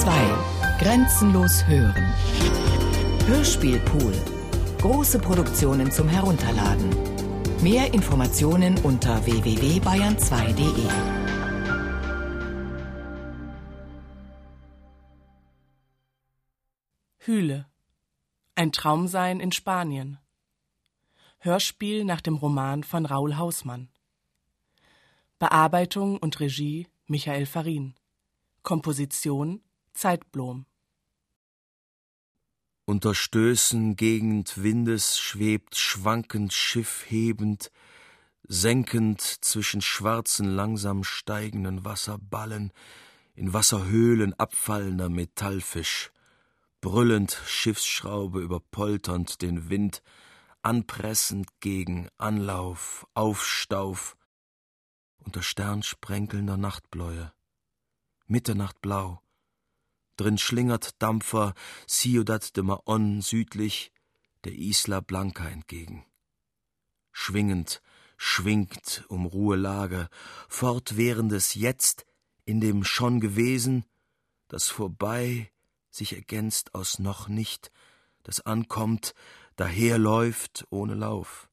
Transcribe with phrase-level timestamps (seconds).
[0.00, 0.12] 2.
[0.78, 2.04] Grenzenlos hören.
[3.26, 4.12] Hörspielpool.
[4.78, 6.90] Große Produktionen zum Herunterladen.
[7.62, 10.88] Mehr Informationen unter www.bayern2.de.
[17.16, 17.66] Hühle.
[18.54, 20.18] Ein Traumsein in Spanien.
[21.38, 23.88] Hörspiel nach dem Roman von Raul Hausmann.
[25.38, 27.94] Bearbeitung und Regie Michael Farin.
[28.62, 29.62] Komposition
[29.96, 30.66] Zeitblom.
[32.84, 37.72] Unter Stößen gegend Windes schwebt schwankend Schiff hebend,
[38.46, 42.72] senkend zwischen schwarzen langsam steigenden Wasserballen,
[43.34, 46.12] in Wasserhöhlen abfallender Metallfisch,
[46.82, 50.02] brüllend Schiffsschraube überpolternd den Wind,
[50.60, 54.16] anpressend gegen Anlauf, Aufstauf,
[55.18, 57.32] unter sternsprenkelnder Nachtbläue.
[58.26, 59.22] Mitternachtblau.
[60.16, 61.54] Drin schlingert Dampfer
[61.86, 63.92] Ciudad de Maon südlich
[64.44, 66.04] der Isla Blanca entgegen.
[67.12, 67.82] Schwingend,
[68.16, 70.08] schwingt um Ruhelage,
[70.48, 72.06] fortwährendes Jetzt
[72.44, 73.84] in dem schon gewesen,
[74.48, 75.50] das vorbei
[75.90, 77.72] sich ergänzt aus noch nicht,
[78.22, 79.14] das ankommt,
[79.56, 81.48] daherläuft ohne Lauf.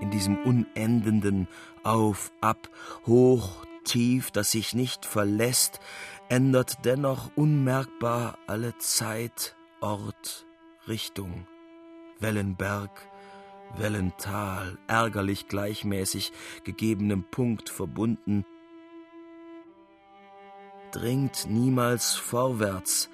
[0.00, 1.48] In diesem unendenden
[1.82, 2.68] Auf, Ab,
[3.06, 5.80] Hoch, Tief, das sich nicht verlässt,
[6.28, 10.46] ändert dennoch unmerkbar alle Zeit, Ort,
[10.88, 11.46] Richtung,
[12.18, 12.90] Wellenberg,
[13.76, 16.32] Wellental, ärgerlich gleichmäßig
[16.64, 18.44] gegebenem Punkt verbunden,
[20.92, 23.10] dringt niemals vorwärts,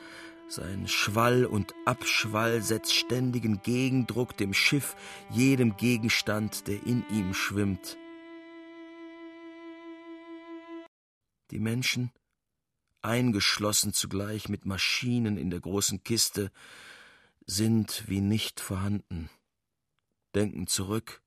[0.53, 4.97] sein Schwall und Abschwall setzt ständigen Gegendruck dem Schiff,
[5.31, 7.97] jedem Gegenstand, der in ihm schwimmt.
[11.51, 12.11] Die Menschen,
[13.01, 16.53] eingeschlossen zugleich mit Maschinen in der großen Kiste,
[17.47, 19.31] sind wie nicht vorhanden,
[20.35, 21.23] denken zurück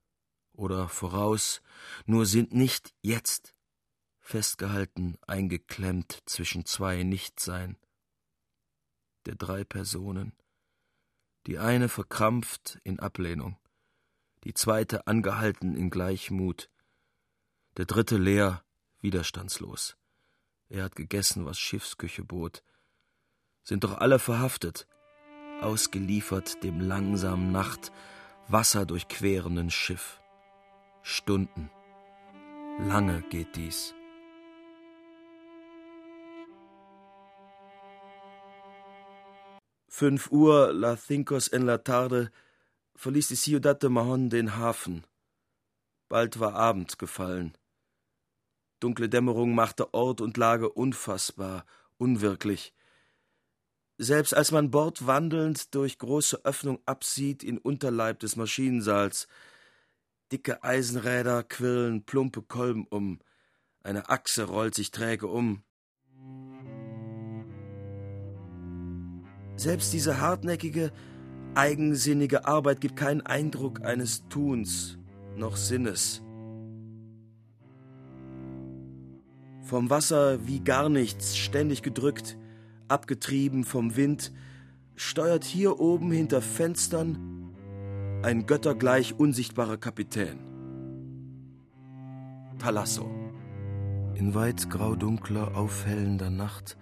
[0.52, 1.62] oder voraus,
[2.06, 3.54] nur sind nicht jetzt,
[4.20, 7.76] festgehalten, eingeklemmt zwischen zwei Nichtsein
[9.26, 10.32] der drei Personen.
[11.46, 13.56] Die eine verkrampft in Ablehnung,
[14.44, 16.70] die zweite angehalten in Gleichmut,
[17.76, 18.64] der dritte leer,
[19.00, 19.96] widerstandslos.
[20.68, 22.62] Er hat gegessen, was Schiffsküche bot.
[23.62, 24.86] Sind doch alle verhaftet,
[25.60, 27.92] ausgeliefert dem langsamen Nacht,
[28.48, 30.20] Wasser durchquerenden Schiff.
[31.02, 31.70] Stunden.
[32.78, 33.94] Lange geht dies.
[39.98, 42.30] Fünf Uhr, la Cincos en la tarde,
[42.96, 45.06] verließ die Ciudad de Mahon den Hafen.
[46.10, 47.56] Bald war Abend gefallen.
[48.78, 51.64] Dunkle Dämmerung machte Ort und Lage unfassbar,
[51.96, 52.74] unwirklich.
[53.96, 59.28] Selbst als man bordwandelnd durch große Öffnung absieht in Unterleib des Maschinensaals,
[60.30, 63.18] dicke Eisenräder quirlen plumpe Kolben um,
[63.82, 65.62] eine Achse rollt sich träge um,
[69.56, 70.92] Selbst diese hartnäckige,
[71.54, 74.98] eigensinnige Arbeit gibt keinen Eindruck eines Tuns
[75.36, 76.22] noch Sinnes.
[79.62, 82.38] Vom Wasser wie gar nichts, ständig gedrückt,
[82.88, 84.32] abgetrieben vom Wind,
[84.94, 87.52] steuert hier oben hinter Fenstern
[88.22, 90.38] ein göttergleich unsichtbarer Kapitän.
[92.58, 93.10] Talasso.
[94.14, 96.78] In weit graudunkler, aufhellender Nacht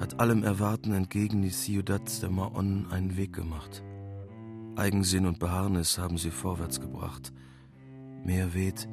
[0.00, 3.84] hat allem Erwarten entgegen die Ciudad de Maon einen Weg gemacht.
[4.74, 7.34] Eigensinn und Beharrnis haben sie vorwärts gebracht.
[8.24, 8.88] Meer weht,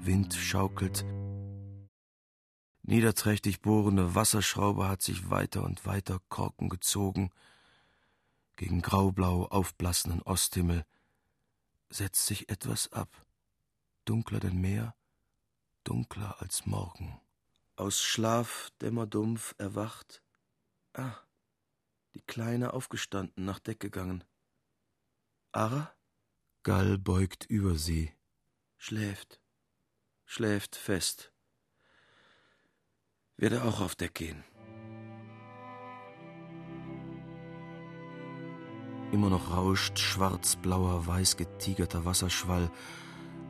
[0.00, 1.06] Wind schaukelt.
[2.82, 7.30] Niederträchtig bohrende Wasserschraube hat sich weiter und weiter Korken gezogen.
[8.56, 10.84] Gegen graublau aufblassenden Osthimmel
[11.88, 13.24] setzt sich etwas ab.
[14.04, 14.96] Dunkler denn Meer,
[15.84, 17.20] dunkler als Morgen.
[17.76, 20.21] Aus Schlaf dämmerdumpf erwacht,
[20.94, 21.16] Ah,
[22.14, 24.24] die Kleine aufgestanden, nach Deck gegangen.
[25.52, 25.90] Ara?
[26.64, 28.12] Gall beugt über sie.
[28.76, 29.40] Schläft.
[30.26, 31.32] Schläft fest.
[33.36, 34.44] Werde auch auf Deck gehen.
[39.12, 42.70] Immer noch rauscht schwarzblauer, weiß getigerter Wasserschwall,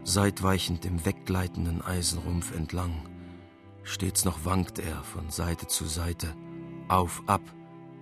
[0.05, 3.09] seitweichend dem weggleitenden Eisenrumpf entlang.
[3.83, 6.37] Stets noch wankt er von Seite zu Seite
[6.93, 7.43] auf, ab,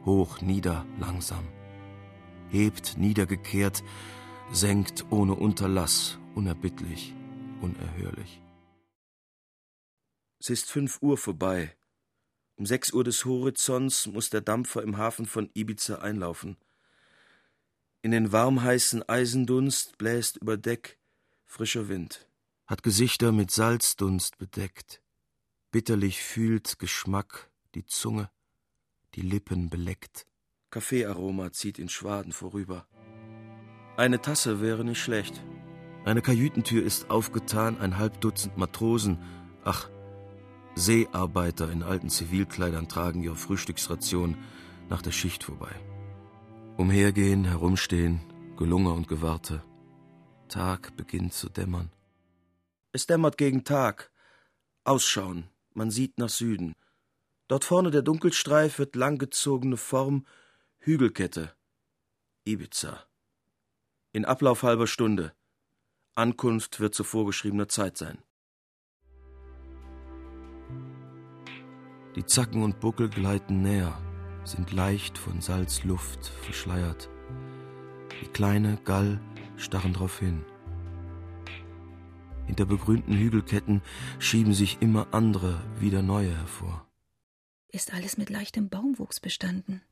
[0.04, 1.46] hoch, nieder, langsam.
[2.48, 3.84] Hebt, niedergekehrt,
[4.50, 7.14] senkt ohne Unterlass, unerbittlich,
[7.60, 8.42] unerhörlich.
[10.40, 11.76] Es ist fünf Uhr vorbei.
[12.56, 16.56] Um sechs Uhr des Horizonts muss der Dampfer im Hafen von Ibiza einlaufen.
[18.02, 20.98] In den warmheißen Eisendunst bläst über Deck
[21.44, 22.28] frischer Wind,
[22.66, 25.02] hat Gesichter mit Salzdunst bedeckt.
[25.70, 28.30] Bitterlich fühlt Geschmack die Zunge,
[29.14, 30.26] die Lippen beleckt.
[30.70, 32.86] Kaffeearoma zieht in Schwaden vorüber.
[33.96, 35.42] Eine Tasse wäre nicht schlecht.
[36.04, 39.18] Eine Kajütentür ist aufgetan, ein halb Dutzend Matrosen,
[39.64, 39.90] ach,
[40.74, 44.36] Seearbeiter in alten Zivilkleidern tragen ihre Frühstücksration
[44.88, 45.74] nach der Schicht vorbei.
[46.76, 48.20] Umhergehen, herumstehen,
[48.56, 49.62] Gelunge und Gewarte.
[50.48, 51.90] Tag beginnt zu dämmern.
[52.92, 54.10] Es dämmert gegen Tag.
[54.84, 56.74] Ausschauen, man sieht nach Süden.
[57.50, 60.24] Dort vorne der Dunkelstreif wird langgezogene Form
[60.78, 61.52] Hügelkette.
[62.44, 63.04] Ibiza.
[64.12, 65.32] In Ablauf halber Stunde.
[66.14, 68.22] Ankunft wird zu vorgeschriebener Zeit sein.
[72.14, 74.00] Die Zacken und Buckel gleiten näher,
[74.44, 77.10] sind leicht von Salzluft verschleiert.
[78.22, 79.20] Die kleine Gall
[79.56, 80.44] starren drauf hin.
[82.46, 83.82] Hinter begrünten Hügelketten
[84.20, 86.86] schieben sich immer andere, wieder neue hervor.
[87.72, 89.82] Ist alles mit leichtem Baumwuchs bestanden.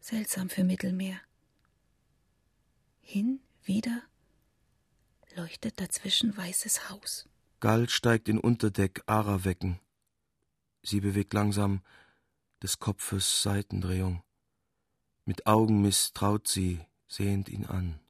[0.00, 1.20] Seltsam für Mittelmeer.
[3.00, 4.02] Hin, wieder,
[5.36, 7.28] leuchtet dazwischen weißes Haus.
[7.60, 9.80] Gall steigt in Unterdeck Ara wecken.
[10.82, 11.82] Sie bewegt langsam
[12.62, 14.22] des Kopfes Seitendrehung.
[15.24, 18.00] Mit Augen misstraut sie, sehend ihn an.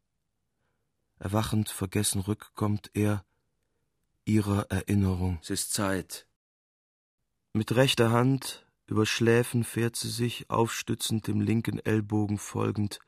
[1.19, 3.25] Erwachend vergessen rückkommt er
[4.25, 5.39] ihrer Erinnerung.
[5.43, 6.28] Es ist Zeit.
[7.59, 13.01] Mit rechter Hand über Schläfen fährt sie sich, aufstützend dem linken Ellbogen folgend,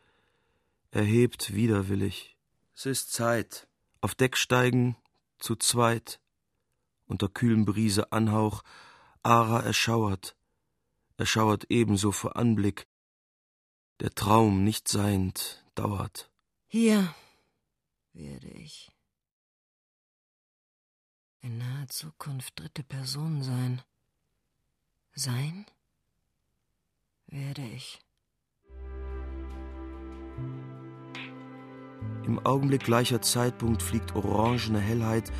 [0.90, 2.36] erhebt widerwillig.
[2.74, 3.68] Es ist Zeit.
[4.00, 4.96] Auf Deck steigen,
[5.38, 6.18] zu zweit,
[7.06, 8.64] unter kühlem Brise Anhauch,
[9.22, 10.34] Ara erschauert,
[11.16, 12.88] erschauert ebenso vor Anblick.
[14.00, 16.28] Der Traum nicht seiend dauert.
[16.66, 17.14] Hier
[18.14, 18.90] werde ich
[21.40, 23.80] in naher Zukunft dritte Person sein.
[25.22, 25.66] Sein
[27.26, 28.00] werde ich.
[32.24, 35.30] Im Augenblick gleicher Zeitpunkt fliegt orangene Hellheit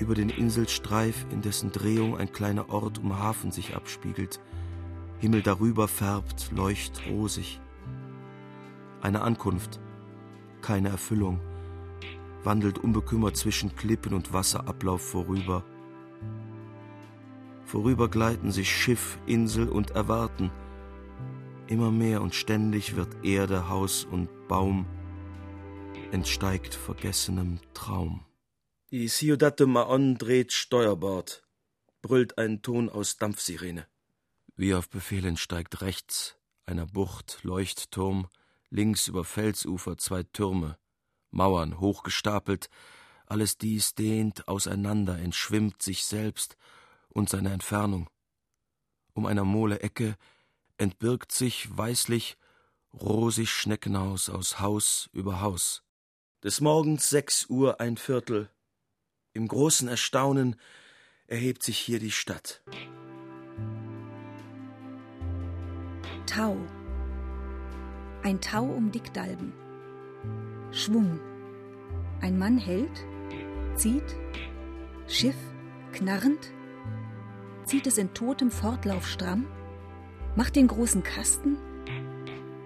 [0.00, 4.40] über den Inselstreif, in dessen Drehung ein kleiner Ort um Hafen sich abspiegelt.
[5.20, 7.60] Himmel darüber färbt, leucht rosig.
[9.02, 9.78] Eine Ankunft,
[10.62, 11.40] keine Erfüllung,
[12.42, 15.62] wandelt unbekümmert zwischen Klippen und Wasserablauf vorüber.
[17.68, 20.50] Vorüber gleiten sich Schiff, Insel und Erwarten.
[21.66, 24.86] Immer mehr und ständig wird Erde, Haus und Baum
[26.10, 28.24] entsteigt vergessenem Traum.
[28.90, 31.46] Die Ciudad de Maon dreht Steuerbord,
[32.00, 33.86] brüllt ein Ton aus Dampfsirene.
[34.56, 38.28] Wie auf Befehl entsteigt rechts einer Bucht Leuchtturm,
[38.70, 40.78] links über Felsufer zwei Türme,
[41.30, 42.70] Mauern hochgestapelt,
[43.26, 46.56] alles dies dehnt auseinander, entschwimmt sich selbst
[47.08, 48.08] und seine Entfernung.
[49.12, 50.16] Um einer Mole Ecke
[50.76, 52.36] entbirgt sich weißlich
[52.92, 55.82] rosig Schneckenhaus aus Haus über Haus.
[56.42, 58.48] Des Morgens sechs Uhr ein Viertel,
[59.32, 60.56] im großen Erstaunen
[61.26, 62.62] erhebt sich hier die Stadt.
[66.26, 66.56] Tau.
[68.22, 69.52] Ein Tau um Dickdalben.
[70.72, 71.20] Schwung.
[72.20, 73.04] Ein Mann hält,
[73.74, 74.16] zieht,
[75.06, 75.36] Schiff
[75.92, 76.52] knarrend,
[77.68, 79.46] zieht es in totem Fortlauf stramm,
[80.36, 81.58] macht den großen Kasten,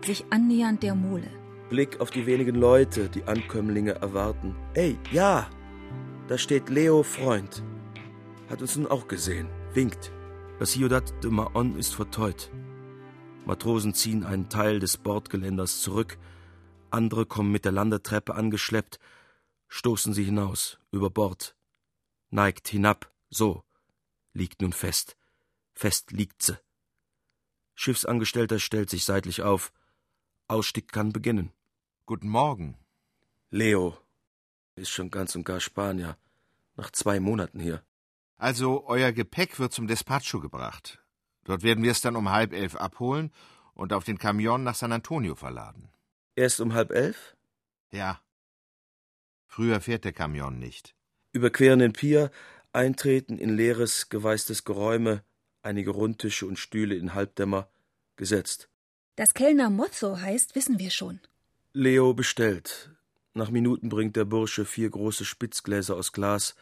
[0.05, 1.29] sich annähernd der Mole.
[1.71, 4.55] Blick auf die wenigen Leute, die Ankömmlinge erwarten.
[4.75, 5.49] Ey, ja,
[6.29, 7.65] da steht Leo Freund.
[8.49, 9.49] Hat uns nun auch gesehen.
[9.75, 10.13] Winkt.
[10.59, 12.51] Das Ciudad de Maon ist verteut.
[13.45, 16.17] Matrosen ziehen einen Teil des Bordgeländers zurück.
[16.91, 19.01] Andere kommen mit der Landetreppe angeschleppt,
[19.67, 21.57] stoßen sie hinaus, über Bord.
[22.31, 23.65] Neigt hinab, so.
[24.33, 25.17] Liegt nun fest.
[25.75, 26.59] Fest liegt sie.
[27.75, 29.73] Schiffsangestellter stellt sich seitlich auf.
[30.49, 31.53] Ausstieg kann beginnen.
[32.07, 32.79] Guten Morgen.
[33.51, 33.97] Leo
[34.77, 36.17] ist schon ganz und gar Spanier.
[36.77, 37.85] Nach zwei Monaten hier.
[38.37, 40.99] Also, euer Gepäck wird zum Despacho gebracht.
[41.45, 43.33] Dort werden wir es dann um halb elf abholen
[43.75, 45.91] und auf den Kamion nach San Antonio verladen.
[46.35, 47.37] Erst um halb elf?
[47.91, 48.21] Ja.
[49.47, 50.95] Früher fährt der Kamion nicht.
[51.33, 52.31] Überqueren den Pier,
[52.73, 55.23] eintreten in leeres, geweißtes Geräume,
[55.63, 57.69] einige Rundtische und Stühle in Halbdämmer,
[58.17, 58.69] gesetzt.
[59.17, 61.21] Das Kellner Mozzo heißt, wissen wir schon.
[61.73, 62.91] Leo bestellt.
[63.35, 66.55] Nach Minuten bringt der Bursche vier große Spitzgläser aus Glas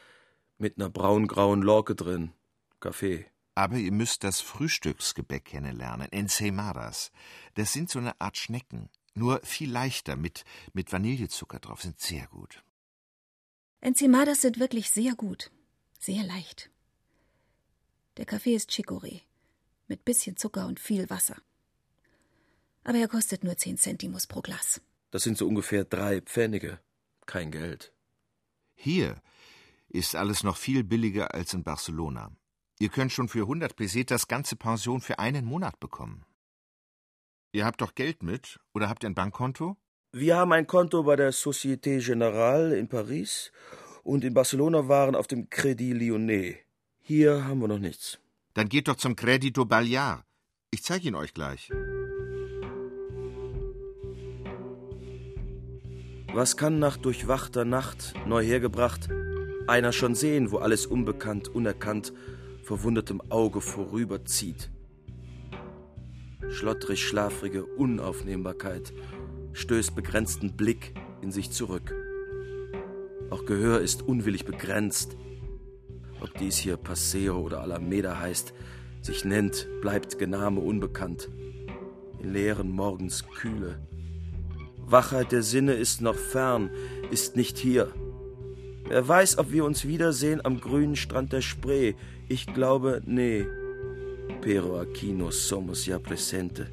[0.58, 2.32] mit einer braungrauen Lorke drin.
[2.80, 3.26] Kaffee.
[3.54, 7.10] Aber ihr müsst das Frühstücksgebäck kennenlernen, Ensemadas.
[7.54, 12.26] Das sind so eine Art Schnecken, nur viel leichter, mit, mit Vanillezucker drauf, sind sehr
[12.28, 12.62] gut.
[13.80, 15.50] Ensemadas sind wirklich sehr gut,
[16.00, 16.71] sehr leicht.
[18.16, 19.21] Der Kaffee ist Chicorée,
[19.87, 21.37] mit bisschen Zucker und viel Wasser.
[22.83, 24.80] Aber er kostet nur zehn Centimos pro Glas.
[25.11, 26.80] Das sind so ungefähr drei Pfennige.
[27.26, 27.92] Kein Geld.
[28.75, 29.21] Hier
[29.88, 32.33] ist alles noch viel billiger als in Barcelona.
[32.78, 36.25] Ihr könnt schon für 100 Pesetas ganze Pension für einen Monat bekommen.
[37.52, 39.76] Ihr habt doch Geld mit oder habt ihr ein Bankkonto?
[40.12, 43.52] Wir haben ein Konto bei der Société Générale in Paris
[44.10, 46.56] und in Barcelona waren auf dem Crédit Lyonnais.
[46.98, 48.18] Hier haben wir noch nichts.
[48.54, 50.24] Dann geht doch zum Credito Balear.
[50.72, 51.70] Ich zeige ihn euch gleich.
[56.34, 59.08] Was kann nach durchwachter Nacht, neu hergebracht,
[59.68, 62.12] einer schon sehen, wo alles unbekannt, unerkannt
[62.64, 64.72] verwundertem Auge vorüberzieht.
[66.48, 68.92] Schlottrig schlafrige Unaufnehmbarkeit
[69.52, 71.94] stößt begrenzten Blick in sich zurück.
[73.30, 75.16] Auch Gehör ist unwillig begrenzt.
[76.20, 78.52] Ob dies hier Paseo oder Alameda heißt,
[79.02, 81.30] sich nennt, bleibt Gename unbekannt.
[82.18, 83.78] In leeren Morgens Kühle.
[84.78, 86.70] Wachheit der Sinne ist noch fern,
[87.10, 87.94] ist nicht hier.
[88.88, 91.94] Wer weiß, ob wir uns wiedersehen am grünen Strand der Spree.
[92.28, 93.46] Ich glaube, nee.
[94.42, 96.66] Pero aquí no somos ya presente.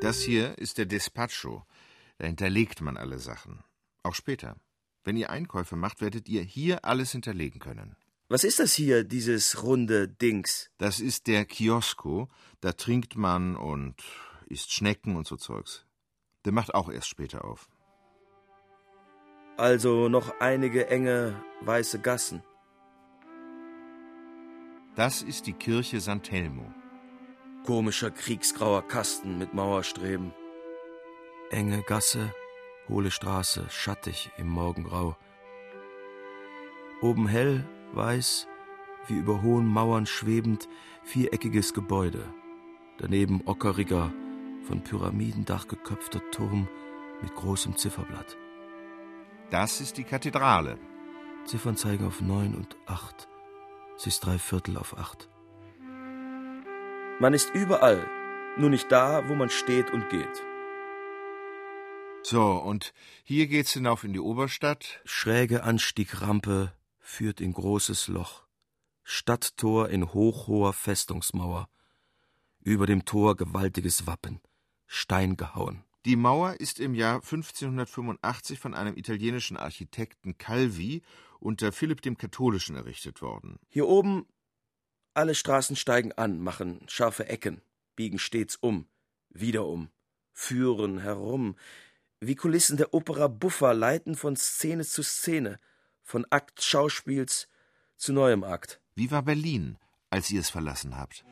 [0.00, 1.64] Das hier ist der Despacho.
[2.18, 3.64] Da hinterlegt man alle Sachen.
[4.02, 4.56] Auch später.
[5.04, 7.96] Wenn ihr Einkäufe macht, werdet ihr hier alles hinterlegen können.
[8.28, 10.70] Was ist das hier, dieses runde Dings?
[10.76, 12.28] Das ist der Kiosko.
[12.60, 13.94] Da trinkt man und
[14.46, 15.86] isst Schnecken und so Zeugs.
[16.44, 17.70] Der macht auch erst später auf.
[19.56, 22.42] Also noch einige enge weiße Gassen.
[24.94, 26.72] Das ist die Kirche Sant'Elmo.
[27.64, 30.32] Komischer kriegsgrauer Kasten mit Mauerstreben.
[31.50, 32.34] Enge Gasse,
[32.90, 35.16] hohle Straße, schattig im Morgengrau.
[37.00, 37.64] Oben hell,
[37.94, 38.46] weiß,
[39.06, 40.68] wie über hohen Mauern schwebend,
[41.04, 42.22] viereckiges Gebäude.
[42.98, 44.12] Daneben ockeriger,
[44.64, 46.68] von Pyramidendach geköpfter Turm
[47.22, 48.36] mit großem Zifferblatt.
[49.48, 50.78] Das ist die Kathedrale.
[51.46, 53.26] Ziffern zeigen auf neun und acht.
[53.96, 55.30] Sie ist drei Viertel auf acht.
[57.20, 58.06] Man ist überall,
[58.58, 60.44] nur nicht da, wo man steht und geht.
[62.30, 62.92] So, und
[63.24, 65.00] hier geht's hinauf in die Oberstadt.
[65.06, 68.42] Schräge Anstiegrampe führt in großes Loch.
[69.02, 71.70] Stadttor in hochhoher Festungsmauer.
[72.60, 74.42] Über dem Tor gewaltiges Wappen.
[74.84, 75.84] Stein gehauen.
[76.04, 81.00] Die Mauer ist im Jahr 1585 von einem italienischen Architekten Calvi
[81.40, 83.58] unter Philipp dem Katholischen errichtet worden.
[83.70, 84.26] Hier oben
[85.14, 87.62] alle Straßen steigen an, machen scharfe Ecken,
[87.96, 88.86] biegen stets um,
[89.30, 89.88] wieder um,
[90.34, 91.56] führen herum,
[92.20, 95.58] wie Kulissen der Opera Buffa leiten von Szene zu Szene,
[96.02, 97.48] von Akt Schauspiels
[97.96, 98.80] zu neuem Akt.
[98.94, 99.76] Wie war Berlin,
[100.10, 101.24] als ihr es verlassen habt?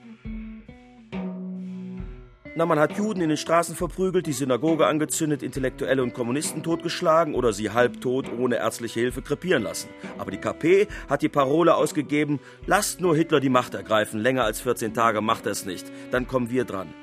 [2.58, 7.34] Na, man hat Juden in den Straßen verprügelt, die Synagoge angezündet, Intellektuelle und Kommunisten totgeschlagen
[7.34, 9.90] oder sie halbtot ohne ärztliche Hilfe krepieren lassen.
[10.16, 14.62] Aber die KP hat die Parole ausgegeben, lasst nur Hitler die Macht ergreifen, länger als
[14.62, 16.94] 14 Tage macht er es nicht, dann kommen wir dran.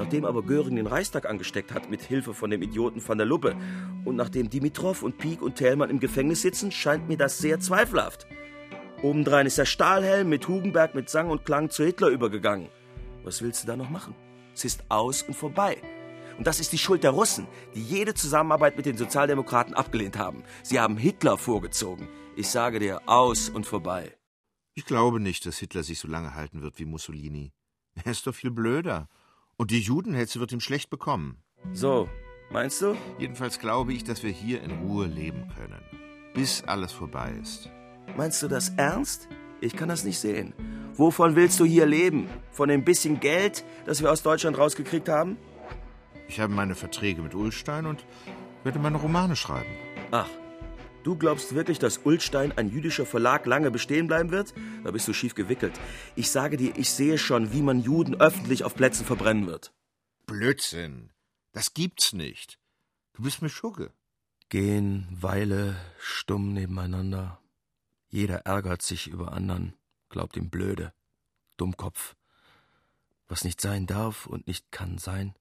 [0.00, 3.54] Nachdem aber Göring den Reichstag angesteckt hat mit Hilfe von dem Idioten van der Luppe
[4.06, 8.26] und nachdem Dimitrov und Pieck und Thälmann im Gefängnis sitzen, scheint mir das sehr zweifelhaft.
[9.02, 12.70] Obendrein ist der Stahlhelm mit Hugenberg mit Sang und Klang zu Hitler übergegangen.
[13.24, 14.14] Was willst du da noch machen?
[14.54, 15.76] Es ist aus und vorbei.
[16.38, 20.44] Und das ist die Schuld der Russen, die jede Zusammenarbeit mit den Sozialdemokraten abgelehnt haben.
[20.62, 22.08] Sie haben Hitler vorgezogen.
[22.36, 24.16] Ich sage dir, aus und vorbei.
[24.74, 27.52] Ich glaube nicht, dass Hitler sich so lange halten wird wie Mussolini.
[28.02, 29.10] Er ist doch viel blöder.
[29.60, 31.36] Und die Judenhetze wird ihm schlecht bekommen.
[31.74, 32.08] So,
[32.50, 32.96] meinst du?
[33.18, 35.82] Jedenfalls glaube ich, dass wir hier in Ruhe leben können.
[36.32, 37.68] Bis alles vorbei ist.
[38.16, 39.28] Meinst du das ernst?
[39.60, 40.54] Ich kann das nicht sehen.
[40.94, 42.26] Wovon willst du hier leben?
[42.50, 45.36] Von dem bisschen Geld, das wir aus Deutschland rausgekriegt haben?
[46.26, 48.06] Ich habe meine Verträge mit Ullstein und
[48.64, 49.68] werde meine Romane schreiben.
[50.10, 50.30] Ach,
[51.02, 54.54] du glaubst wirklich, dass Ullstein, ein jüdischer Verlag, lange bestehen bleiben wird?
[54.84, 55.78] Da bist du schief gewickelt.
[56.16, 59.72] Ich sage dir, ich sehe schon, wie man Juden öffentlich auf Plätzen verbrennen wird.
[60.26, 61.10] Blödsinn.
[61.52, 62.58] Das gibt's nicht.
[63.14, 63.92] Du bist mir Schugge.
[64.48, 67.40] Gehen Weile stumm nebeneinander.
[68.08, 69.74] Jeder ärgert sich über anderen,
[70.08, 70.92] glaubt ihm blöde.
[71.56, 72.16] Dummkopf.
[73.28, 75.34] Was nicht sein darf und nicht kann sein,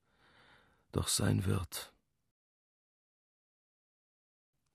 [0.92, 1.92] doch sein wird.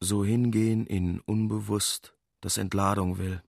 [0.04, 3.42] So hingehen in unbewusst, das Entladung will.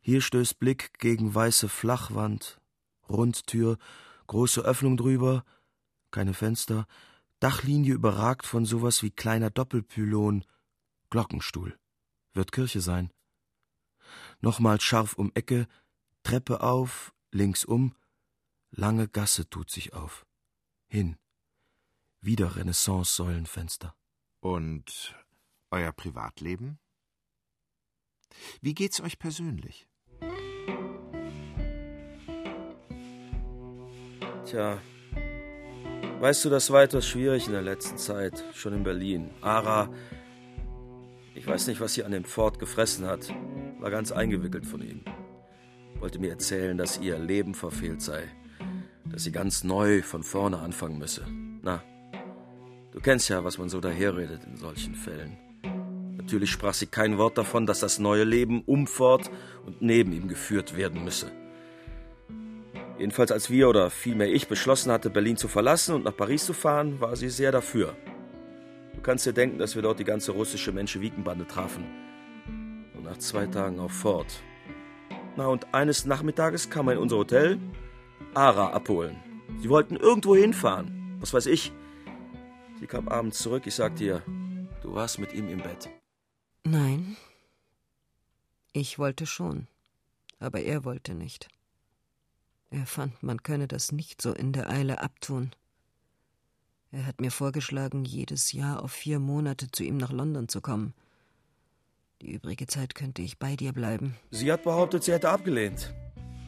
[0.00, 2.60] Hier stößt Blick gegen weiße Flachwand,
[3.08, 3.78] Rundtür,
[4.26, 5.44] große Öffnung drüber,
[6.10, 6.88] keine Fenster,
[7.38, 10.44] Dachlinie überragt von sowas wie kleiner Doppelpylon,
[11.08, 11.78] Glockenstuhl.
[12.34, 13.12] Wird Kirche sein.
[14.40, 15.68] Nochmals scharf um Ecke,
[16.24, 17.94] Treppe auf, links um,
[18.72, 20.26] lange Gasse tut sich auf.
[20.88, 21.16] Hin.
[22.22, 23.94] Wieder Renaissance-Säulenfenster.
[24.40, 25.14] Und
[25.70, 26.78] euer Privatleben?
[28.60, 29.86] Wie geht's euch persönlich?
[34.44, 34.80] Tja,
[36.20, 39.30] weißt du, das war etwas schwierig in der letzten Zeit, schon in Berlin.
[39.42, 39.92] Ara,
[41.34, 43.28] ich weiß nicht, was sie an dem Ford gefressen hat,
[43.78, 45.04] war ganz eingewickelt von ihm.
[46.00, 48.24] Wollte mir erzählen, dass ihr Leben verfehlt sei,
[49.04, 51.26] dass sie ganz neu von vorne anfangen müsse.
[51.62, 51.82] Na,
[52.92, 55.47] du kennst ja, was man so daherredet in solchen Fällen.
[56.28, 59.30] Natürlich sprach sie kein Wort davon, dass das neue Leben um Ford
[59.64, 61.32] und neben ihm geführt werden müsse.
[62.98, 66.52] Jedenfalls als wir oder vielmehr ich beschlossen hatte, Berlin zu verlassen und nach Paris zu
[66.52, 67.96] fahren, war sie sehr dafür.
[68.94, 71.86] Du kannst dir denken, dass wir dort die ganze russische Menschewikenbande trafen.
[72.94, 74.42] Und nach zwei Tagen auf Fort.
[75.34, 77.58] Na und eines Nachmittages kam er in unser Hotel,
[78.34, 79.16] Ara abholen.
[79.62, 81.16] Sie wollten irgendwo hinfahren.
[81.20, 81.72] Was weiß ich.
[82.80, 84.22] Sie kam abends zurück, ich sagte ihr,
[84.82, 85.88] du warst mit ihm im Bett.
[86.70, 87.16] Nein.
[88.72, 89.68] Ich wollte schon.
[90.38, 91.48] Aber er wollte nicht.
[92.70, 95.52] Er fand, man könne das nicht so in der Eile abtun.
[96.90, 100.92] Er hat mir vorgeschlagen, jedes Jahr auf vier Monate zu ihm nach London zu kommen.
[102.20, 104.16] Die übrige Zeit könnte ich bei dir bleiben.
[104.30, 105.94] Sie hat behauptet, sie hätte abgelehnt.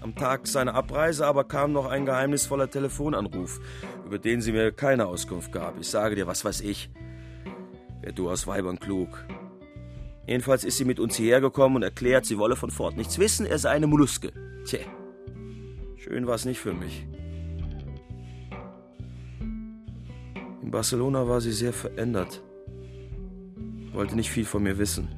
[0.02, 3.58] Am Tag seiner Abreise aber kam noch ein geheimnisvoller Telefonanruf,
[4.04, 5.78] über den sie mir keine Auskunft gab.
[5.80, 6.90] Ich sage dir, was weiß ich.
[8.02, 9.24] Wer du aus Weibern klug.
[10.30, 13.46] Jedenfalls ist sie mit uns hierher gekommen und erklärt, sie wolle von Ford nichts wissen,
[13.46, 14.32] er sei eine Molluske.
[14.64, 14.78] Tja.
[15.96, 17.04] Schön war es nicht für mich.
[20.62, 22.44] In Barcelona war sie sehr verändert.
[23.92, 25.08] Wollte nicht viel von mir wissen.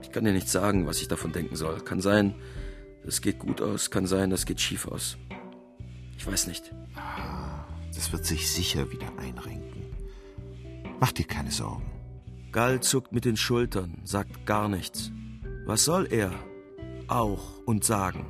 [0.00, 1.82] Ich kann dir nicht sagen, was ich davon denken soll.
[1.82, 2.34] Kann sein,
[3.04, 5.18] es geht gut aus, kann sein, es geht schief aus.
[6.16, 6.74] Ich weiß nicht.
[7.94, 9.84] Das wird sich sicher wieder einrenken.
[11.00, 11.99] Mach dir keine Sorgen.
[12.52, 15.12] Gall zuckt mit den Schultern, sagt gar nichts.
[15.66, 16.32] Was soll er?
[17.10, 18.24] auch und sagen.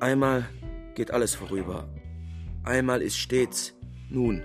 [0.00, 0.48] Einmal
[0.94, 1.88] geht alles vorüber.
[2.64, 3.74] Einmal ist stets
[4.08, 4.42] nun.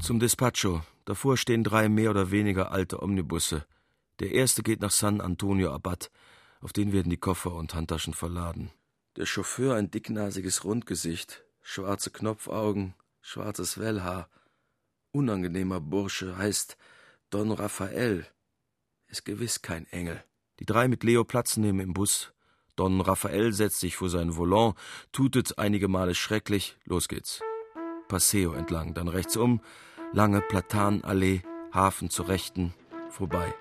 [0.00, 0.82] Zum Despacho.
[1.04, 3.66] Davor stehen drei mehr oder weniger alte Omnibusse.
[4.20, 6.10] Der erste geht nach San Antonio Abad.
[6.60, 8.70] Auf den werden die Koffer und Handtaschen verladen.
[9.20, 14.30] Der Chauffeur ein dicknasiges Rundgesicht, schwarze Knopfaugen, schwarzes Wellhaar.
[15.12, 16.78] Unangenehmer Bursche heißt
[17.28, 18.26] Don Raphael.
[19.08, 20.24] Ist gewiss kein Engel.
[20.58, 22.32] Die drei mit Leo Platz nehmen im Bus.
[22.76, 24.74] Don Raphael setzt sich vor sein Volant,
[25.12, 26.78] tutet einige Male schrecklich.
[26.86, 27.42] Los geht's.
[28.08, 29.60] Paseo entlang, dann rechts um,
[30.14, 31.42] lange Platanallee,
[31.74, 32.72] Hafen zur Rechten,
[33.10, 33.52] vorbei.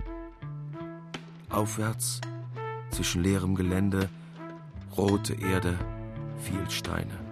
[1.50, 2.22] Aufwärts,
[2.91, 4.10] zwischen leerem Gelände,
[4.97, 5.78] rote Erde,
[6.38, 7.30] viel Steine.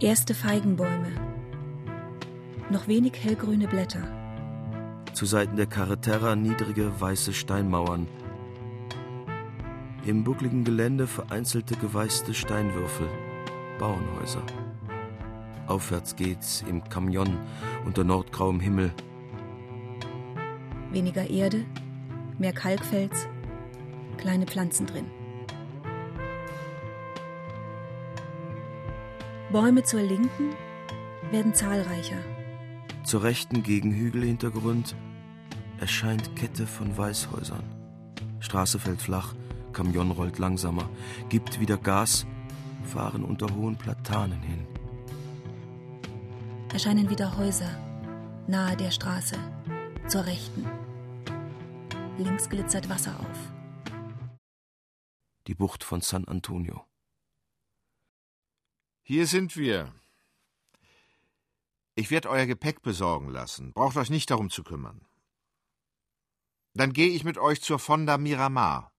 [0.00, 1.12] Erste Feigenbäume.
[2.70, 4.02] Noch wenig hellgrüne Blätter.
[5.12, 8.08] Zu Seiten der Carretera niedrige weiße Steinmauern.
[10.04, 13.06] Im buckligen Gelände vereinzelte geweißte Steinwürfel.
[13.78, 14.42] Bauernhäuser.
[15.68, 17.38] Aufwärts geht's im Kamion
[17.84, 18.92] unter nordgrauem Himmel.
[20.92, 21.64] Weniger Erde,
[22.38, 23.26] mehr Kalkfels,
[24.18, 25.06] kleine Pflanzen drin.
[29.50, 30.50] Bäume zur Linken
[31.30, 32.18] werden zahlreicher.
[33.04, 34.94] Zur rechten gegen Hügelhintergrund
[35.80, 37.64] erscheint Kette von Weißhäusern.
[38.40, 39.34] Straße fällt flach,
[39.72, 40.88] Kamion rollt langsamer,
[41.30, 42.26] gibt wieder Gas,
[42.84, 44.66] fahren unter hohen Platanen hin.
[46.72, 47.70] Erscheinen wieder Häuser,
[48.46, 49.36] nahe der Straße,
[50.06, 50.66] zur rechten.
[52.18, 53.52] Links glitzert Wasser auf.
[55.46, 56.86] Die Bucht von San Antonio.
[59.02, 59.94] Hier sind wir.
[61.94, 63.72] Ich werde euer Gepäck besorgen lassen.
[63.72, 65.06] Braucht euch nicht darum zu kümmern.
[66.74, 68.92] Dann gehe ich mit euch zur Fonda Miramar.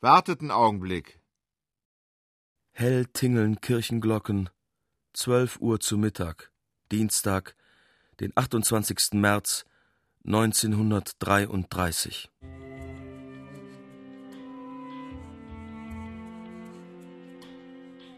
[0.00, 1.20] Wartet einen Augenblick.
[2.70, 4.48] Hell tingeln Kirchenglocken,
[5.12, 6.52] zwölf Uhr zu Mittag,
[6.92, 7.56] Dienstag,
[8.20, 9.14] den 28.
[9.14, 9.64] März
[10.26, 12.30] 1933.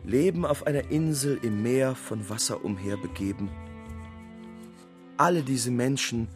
[0.04, 3.50] Leben auf einer Insel im Meer von Wasser umherbegeben.
[5.16, 6.28] Alle diese Menschen,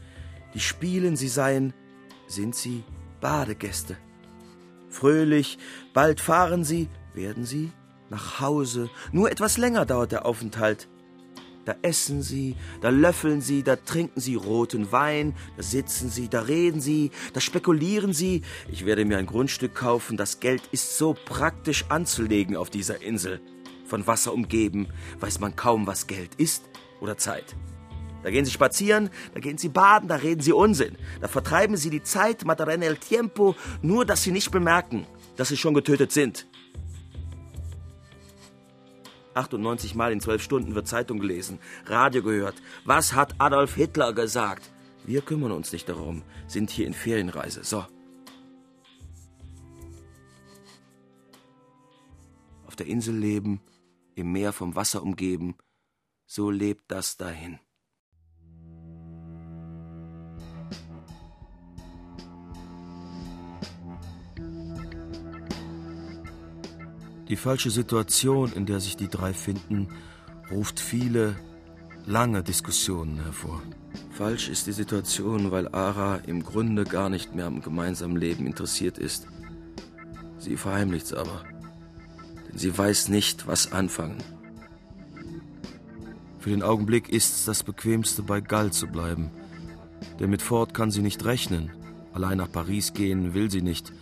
[0.54, 1.72] die spielen, sie seien,
[2.26, 2.82] sind sie
[3.20, 3.96] Badegäste.
[4.88, 5.56] Fröhlich,
[5.94, 7.70] bald fahren sie, werden sie
[8.08, 8.90] nach Hause.
[9.12, 10.88] Nur etwas länger dauert der Aufenthalt.
[11.64, 16.42] Da essen sie, da löffeln sie, da trinken sie roten Wein, da sitzen sie, da
[16.42, 18.42] reden sie, da spekulieren sie.
[18.70, 23.40] Ich werde mir ein Grundstück kaufen, das Geld ist so praktisch anzulegen auf dieser Insel.
[23.86, 26.64] Von Wasser umgeben, weiß man kaum, was Geld ist
[27.00, 27.56] oder Zeit.
[28.22, 30.96] Da gehen sie spazieren, da gehen sie baden, da reden sie Unsinn.
[31.20, 35.56] Da vertreiben sie die Zeit, mataren el tiempo, nur dass sie nicht bemerken, dass sie
[35.56, 36.46] schon getötet sind.
[39.34, 42.60] 98 Mal in zwölf Stunden wird Zeitung gelesen, Radio gehört.
[42.84, 44.70] Was hat Adolf Hitler gesagt?
[45.04, 47.64] Wir kümmern uns nicht darum, sind hier in Ferienreise.
[47.64, 47.84] So.
[52.66, 53.60] Auf der Insel leben,
[54.14, 55.56] im Meer vom Wasser umgeben,
[56.26, 57.58] so lebt das dahin.
[67.30, 69.86] Die falsche Situation, in der sich die drei finden,
[70.50, 71.36] ruft viele
[72.04, 73.62] lange Diskussionen hervor.
[74.10, 78.98] Falsch ist die Situation, weil Ara im Grunde gar nicht mehr am gemeinsamen Leben interessiert
[78.98, 79.28] ist.
[80.38, 81.44] Sie verheimlicht's aber,
[82.48, 84.18] denn sie weiß nicht, was anfangen.
[86.40, 89.30] Für den Augenblick ist's das Bequemste, bei Gall zu bleiben.
[90.18, 91.70] Denn mit Ford kann sie nicht rechnen.
[92.12, 93.92] Allein nach Paris gehen will sie nicht.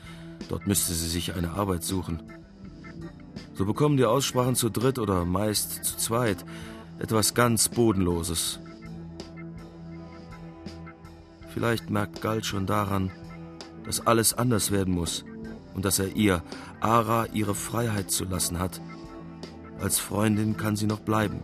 [0.49, 2.23] Dort müsste sie sich eine Arbeit suchen.
[3.55, 6.44] So bekommen die Aussprachen zu dritt oder meist zu zweit
[6.98, 8.61] etwas ganz Bodenloses.
[11.48, 13.11] Vielleicht merkt Galt schon daran,
[13.85, 15.24] dass alles anders werden muss
[15.74, 16.42] und dass er ihr,
[16.81, 18.81] Ara, ihre Freiheit zu lassen hat.
[19.81, 21.42] Als Freundin kann sie noch bleiben,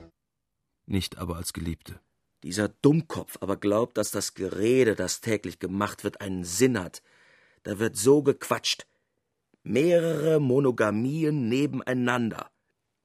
[0.86, 2.00] nicht aber als Geliebte.
[2.42, 7.02] Dieser Dummkopf aber glaubt, dass das Gerede, das täglich gemacht wird, einen Sinn hat.
[7.62, 8.86] Da wird so gequatscht,
[9.66, 12.50] Mehrere Monogamien nebeneinander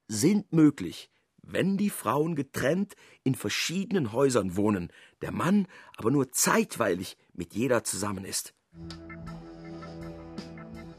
[0.10, 1.10] sind möglich,
[1.41, 4.91] wenn die Frauen getrennt in verschiedenen Häusern wohnen,
[5.22, 8.54] der Mann aber nur zeitweilig mit jeder zusammen ist.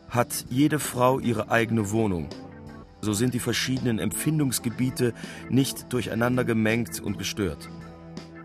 [0.09, 2.31] Hat jede Frau ihre eigene Wohnung,
[3.03, 5.12] so sind die verschiedenen Empfindungsgebiete
[5.51, 7.68] nicht durcheinander gemengt und gestört.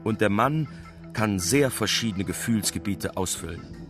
[0.03, 0.67] Und der Mann
[1.13, 3.84] kann sehr verschiedene Gefühlsgebiete ausfüllen.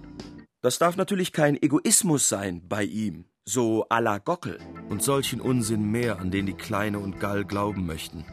[0.66, 4.58] Das darf natürlich kein Egoismus sein bei ihm, so à la Gockel.
[4.90, 8.26] Und solchen Unsinn mehr, an den die Kleine und Gall glauben möchten.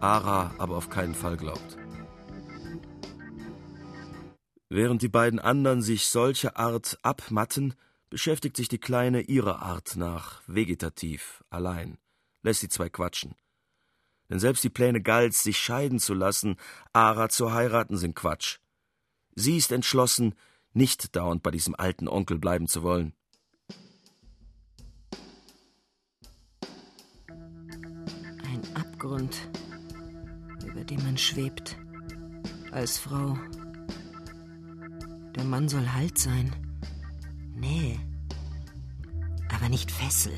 [0.00, 1.76] Ara aber auf keinen Fall glaubt.
[4.68, 7.74] Während die beiden anderen sich solcher Art abmatten,
[8.10, 11.98] beschäftigt sich die Kleine ihrer Art nach, vegetativ, allein,
[12.42, 13.36] lässt die zwei quatschen.
[14.28, 16.56] Denn selbst die Pläne Galls, sich scheiden zu lassen,
[16.92, 18.58] Ara zu heiraten, sind Quatsch.
[19.36, 20.34] Sie ist entschlossen,
[20.72, 23.12] nicht dauernd bei diesem alten Onkel bleiben zu wollen.
[28.44, 29.48] Ein Abgrund,
[30.66, 31.76] über dem man schwebt,
[32.70, 33.38] als Frau.
[35.34, 36.52] Der Mann soll Halt sein,
[37.54, 37.98] Nähe,
[39.54, 40.32] aber nicht Fessel.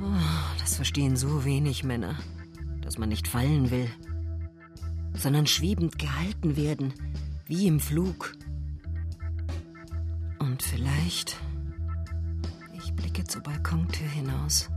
[0.00, 2.16] Oh, das verstehen so wenig Männer,
[2.80, 3.90] dass man nicht fallen will,
[5.14, 6.94] sondern schwebend gehalten werden,
[7.46, 8.32] wie im Flug.
[10.40, 11.36] Und vielleicht.
[12.72, 14.70] Ich blicke zur Balkontür hinaus.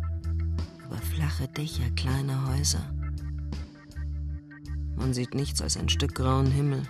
[0.86, 2.84] Über flache Dächer kleiner Häuser.
[4.98, 6.84] Man sieht nichts als ein Stück grauen Himmel.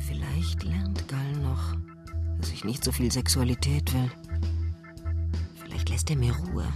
[0.00, 1.76] Vielleicht lernt Gall noch,
[2.38, 4.10] dass ich nicht so viel Sexualität will.
[5.62, 6.66] Vielleicht lässt er mir Ruhe.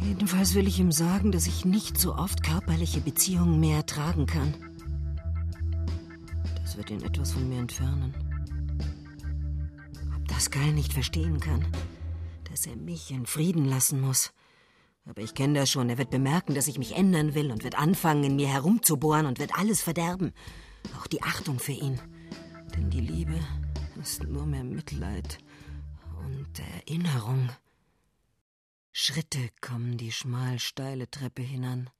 [0.00, 4.54] Jedenfalls will ich ihm sagen, dass ich nicht so oft körperliche Beziehungen mehr ertragen kann.
[6.72, 8.14] Das wird ihn etwas von mir entfernen.
[10.16, 11.70] Ob das Geil nicht verstehen kann,
[12.50, 14.32] dass er mich in Frieden lassen muss.
[15.04, 15.90] Aber ich kenne das schon.
[15.90, 19.38] Er wird bemerken, dass ich mich ändern will und wird anfangen, in mir herumzubohren und
[19.38, 20.32] wird alles verderben.
[20.98, 22.00] Auch die Achtung für ihn.
[22.74, 23.38] Denn die Liebe
[24.00, 25.36] ist nur mehr Mitleid
[26.26, 27.50] und Erinnerung.
[28.92, 31.90] Schritte kommen die schmal steile Treppe hinan.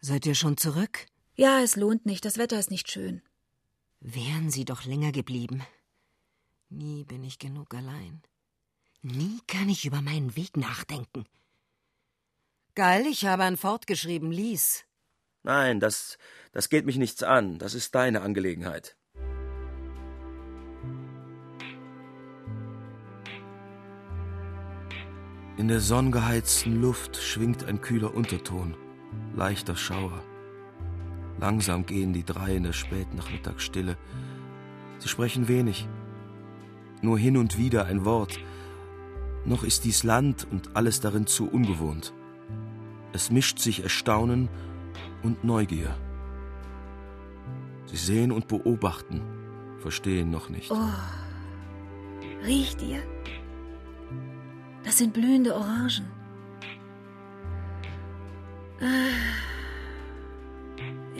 [0.00, 1.06] Seid ihr schon zurück?
[1.36, 2.24] Ja, es lohnt nicht.
[2.24, 3.20] Das Wetter ist nicht schön.
[4.00, 5.62] Wären Sie doch länger geblieben.
[6.70, 8.22] Nie bin ich genug allein.
[9.02, 11.26] Nie kann ich über meinen Weg nachdenken.
[12.74, 14.84] Geil, ich habe an Ford geschrieben, lies.
[15.42, 16.18] Nein, das,
[16.52, 17.58] das geht mich nichts an.
[17.58, 18.96] Das ist deine Angelegenheit.
[25.58, 28.76] In der sonnengeheizten Luft schwingt ein kühler Unterton,
[29.34, 30.22] leichter Schauer.
[31.38, 33.96] Langsam gehen die drei in der Spätnachmittagsstille.
[34.98, 35.88] Sie sprechen wenig,
[37.02, 38.38] nur hin und wieder ein Wort.
[39.44, 42.12] Noch ist dies Land und alles darin zu ungewohnt.
[43.12, 44.48] Es mischt sich Erstaunen
[45.22, 45.94] und Neugier.
[47.86, 49.22] Sie sehen und beobachten,
[49.78, 50.70] verstehen noch nicht.
[50.70, 50.88] Oh,
[52.44, 53.02] riecht ihr?
[54.84, 56.06] Das sind blühende Orangen.
[58.80, 59.55] Ah,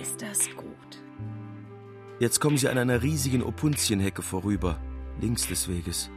[0.07, 1.03] ist das gut.
[2.21, 4.79] Jetzt kommen sie an einer riesigen Opuntienhecke vorüber,
[5.21, 6.11] links des Weges.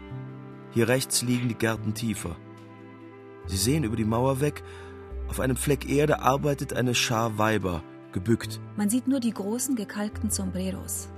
[0.72, 2.36] Hier rechts liegen die Gärten tiefer.
[3.48, 4.64] Sie sehen über die Mauer weg,
[5.28, 8.60] auf einem Fleck Erde arbeitet eine Schar Weiber, gebückt.
[8.78, 11.10] Man sieht nur die großen gekalkten Sombreros.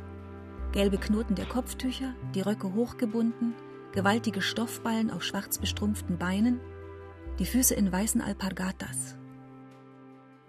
[0.71, 3.53] Gelbe Knoten der Kopftücher, die Röcke hochgebunden,
[3.91, 6.61] gewaltige Stoffballen auf schwarz bestrumpften Beinen,
[7.37, 9.17] die Füße in weißen Alpargatas.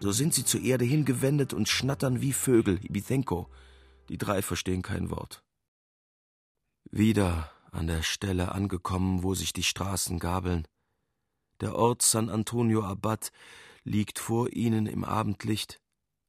[0.02, 3.48] So sind sie zur Erde hingewendet und schnattern wie Vögel, Ibithenko.
[4.08, 5.44] Die drei verstehen kein Wort.
[6.90, 10.66] Wieder an der Stelle angekommen, wo sich die Straßen gabeln.
[11.60, 13.30] Der Ort San Antonio Abad
[13.84, 15.80] liegt vor ihnen im Abendlicht,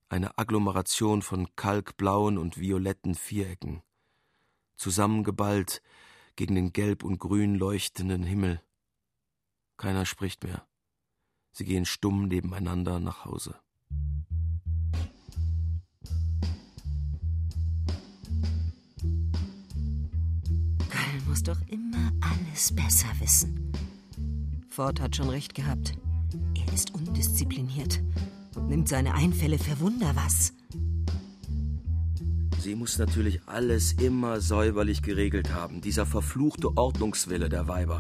[0.08, 3.82] eine Agglomeration von kalkblauen und violetten Vierecken,
[4.78, 5.82] zusammengeballt
[6.36, 8.62] gegen den gelb und grün leuchtenden Himmel.
[9.78, 10.64] Keiner spricht mehr.
[11.56, 13.54] Sie gehen stumm nebeneinander nach Hause.
[20.90, 23.72] Karl muss doch immer alles besser wissen.
[24.70, 25.96] Ford hat schon recht gehabt.
[26.56, 28.02] Er ist undiszipliniert
[28.56, 30.54] und nimmt seine Einfälle für Wunder was.
[32.60, 38.00] Sie muss natürlich alles immer säuberlich geregelt haben, dieser verfluchte Ordnungswille der Weiber.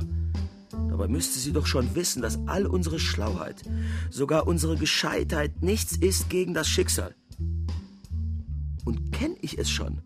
[0.93, 3.63] Dabei müsste sie doch schon wissen, dass all unsere Schlauheit,
[4.11, 7.15] sogar unsere Gescheitheit nichts ist gegen das Schicksal.
[8.85, 10.03] Und kenne ich es schon?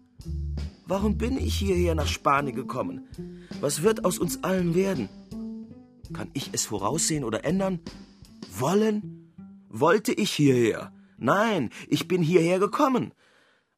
[0.86, 3.06] Warum bin ich hierher nach Spanien gekommen?
[3.60, 5.10] Was wird aus uns allen werden?
[6.14, 7.82] Kann ich es voraussehen oder ändern?
[8.58, 9.34] Wollen?
[9.68, 10.94] Wollte ich hierher?
[11.18, 13.12] Nein, ich bin hierher gekommen.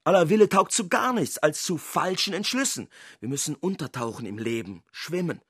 [0.04, 2.88] Aller Wille taugt zu gar nichts als zu falschen Entschlüssen.
[3.20, 5.42] Wir müssen untertauchen im Leben, schwimmen.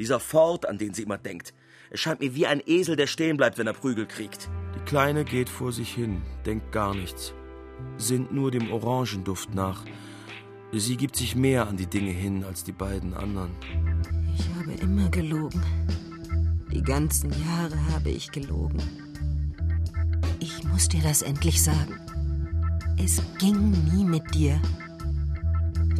[0.00, 1.52] Dieser Fort, an den sie immer denkt.
[1.90, 4.48] Es scheint mir wie ein Esel, der stehen bleibt, wenn er Prügel kriegt.
[4.74, 7.34] Die Kleine geht vor sich hin, denkt gar nichts,
[7.98, 9.84] sinnt nur dem Orangenduft nach.
[10.72, 13.50] Sie gibt sich mehr an die Dinge hin als die beiden anderen.
[14.34, 15.62] Ich habe immer gelogen.
[16.72, 18.80] Die ganzen Jahre habe ich gelogen.
[20.38, 22.00] Ich muss dir das endlich sagen.
[22.96, 24.62] Es ging nie mit dir.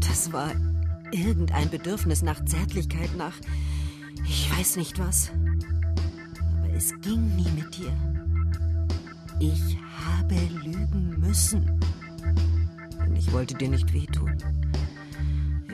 [0.08, 0.52] Das war
[1.12, 3.34] irgendein Bedürfnis nach Zärtlichkeit, nach
[4.24, 5.30] ich weiß nicht was.
[6.58, 7.92] Aber es ging nie mit dir.
[9.40, 11.80] Ich habe lügen müssen.
[13.04, 14.36] Denn ich wollte dir nicht wehtun.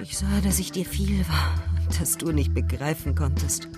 [0.02, 1.54] Ich sah, dass ich dir viel war
[1.84, 3.68] und dass du nicht begreifen konntest.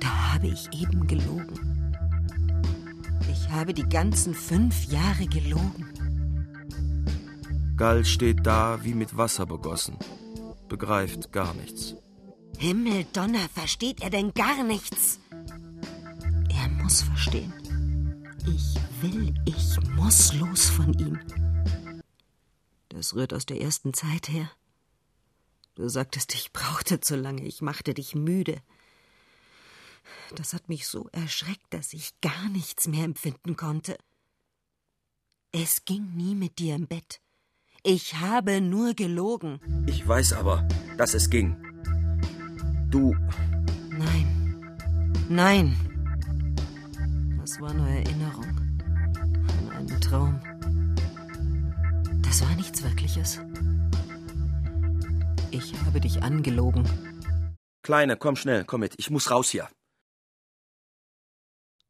[0.00, 1.94] Da habe ich eben gelogen.
[3.30, 5.86] Ich habe die ganzen fünf Jahre gelogen.
[7.76, 9.96] Gall steht da wie mit Wasser begossen,
[10.68, 11.96] begreift gar nichts.
[12.58, 15.20] Himmeldonner, versteht er denn gar nichts?
[16.48, 17.52] Er muss verstehen.
[18.46, 21.18] Ich will, ich muss los von ihm.
[22.88, 24.50] Das rührt aus der ersten Zeit her.
[25.74, 28.62] Du sagtest, ich brauchte zu lange, ich machte dich müde.
[30.36, 33.96] Das hat mich so erschreckt, dass ich gar nichts mehr empfinden konnte.
[35.52, 37.20] Es ging nie mit dir im Bett.
[37.82, 39.60] Ich habe nur gelogen.
[39.86, 41.73] Ich weiß aber, dass es ging.
[42.94, 43.12] Du.
[43.90, 44.56] Nein.
[45.28, 45.76] Nein.
[47.40, 48.46] Das war nur Erinnerung.
[49.58, 50.40] An einen Traum.
[52.22, 53.40] Das war nichts Wirkliches.
[55.50, 56.88] Ich habe dich angelogen.
[57.82, 58.94] Kleine, komm schnell, komm mit.
[58.98, 59.68] Ich muss raus hier.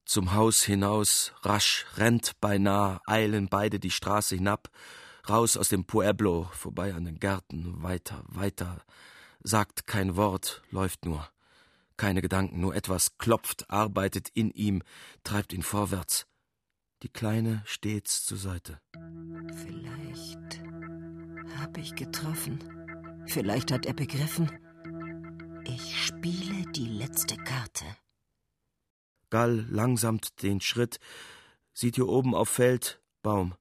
[0.07, 4.71] Zum Haus hinaus, rasch, rennt beinah, eilen beide die Straße hinab,
[5.29, 8.83] raus aus dem Pueblo, vorbei an den Gärten, weiter, weiter,
[9.45, 11.29] sagt kein Wort, läuft nur.
[11.97, 14.83] Keine Gedanken, nur etwas klopft, arbeitet in ihm,
[15.23, 16.27] treibt ihn vorwärts.
[17.03, 18.81] Die Kleine stets zur Seite.
[19.55, 20.63] Vielleicht
[21.61, 22.59] hab ich getroffen.
[23.27, 24.51] Vielleicht hat er begriffen.
[25.65, 27.85] Ich spiele die letzte Karte.
[29.31, 30.99] Gall langsamt den Schritt,
[31.73, 33.55] sieht hier oben auf Feld Baum.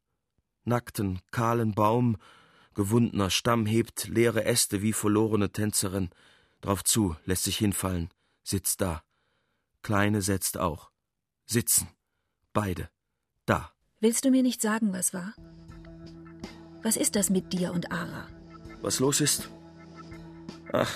[0.63, 2.17] Nackten, kahlen Baum,
[2.73, 6.09] gewundener Stamm hebt leere Äste wie verlorene Tänzerin.
[6.61, 8.09] Drauf zu, lässt sich hinfallen,
[8.43, 9.03] sitzt da.
[9.81, 10.91] Kleine setzt auch.
[11.45, 11.87] Sitzen.
[12.53, 12.89] Beide.
[13.45, 13.73] Da.
[13.99, 15.33] Willst du mir nicht sagen, was war?
[16.83, 18.27] Was ist das mit dir und Ara?
[18.81, 19.49] Was los ist?
[20.71, 20.91] Ach,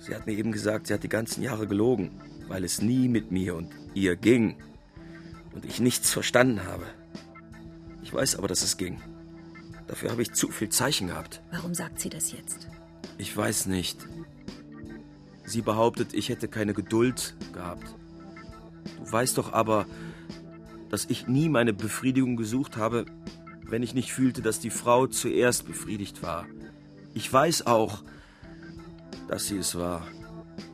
[0.00, 3.30] sie hat mir eben gesagt, sie hat die ganzen Jahre gelogen, weil es nie mit
[3.30, 4.56] mir und ihr ging
[5.52, 6.86] und ich nichts verstanden habe.
[8.02, 9.00] Ich weiß aber, dass es ging.
[9.86, 11.42] Dafür habe ich zu viel Zeichen gehabt.
[11.50, 12.68] Warum sagt sie das jetzt?
[13.18, 14.06] Ich weiß nicht.
[15.44, 17.94] Sie behauptet, ich hätte keine Geduld gehabt.
[18.98, 19.86] Du weißt doch aber,
[20.88, 23.04] dass ich nie meine Befriedigung gesucht habe,
[23.66, 26.46] wenn ich nicht fühlte, dass die Frau zuerst befriedigt war.
[27.12, 28.02] Ich weiß auch,
[29.28, 30.06] dass sie es war.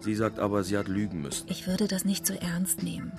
[0.01, 1.49] Sie sagt aber, sie hat lügen müssen.
[1.49, 3.13] Ich würde das nicht so ernst nehmen.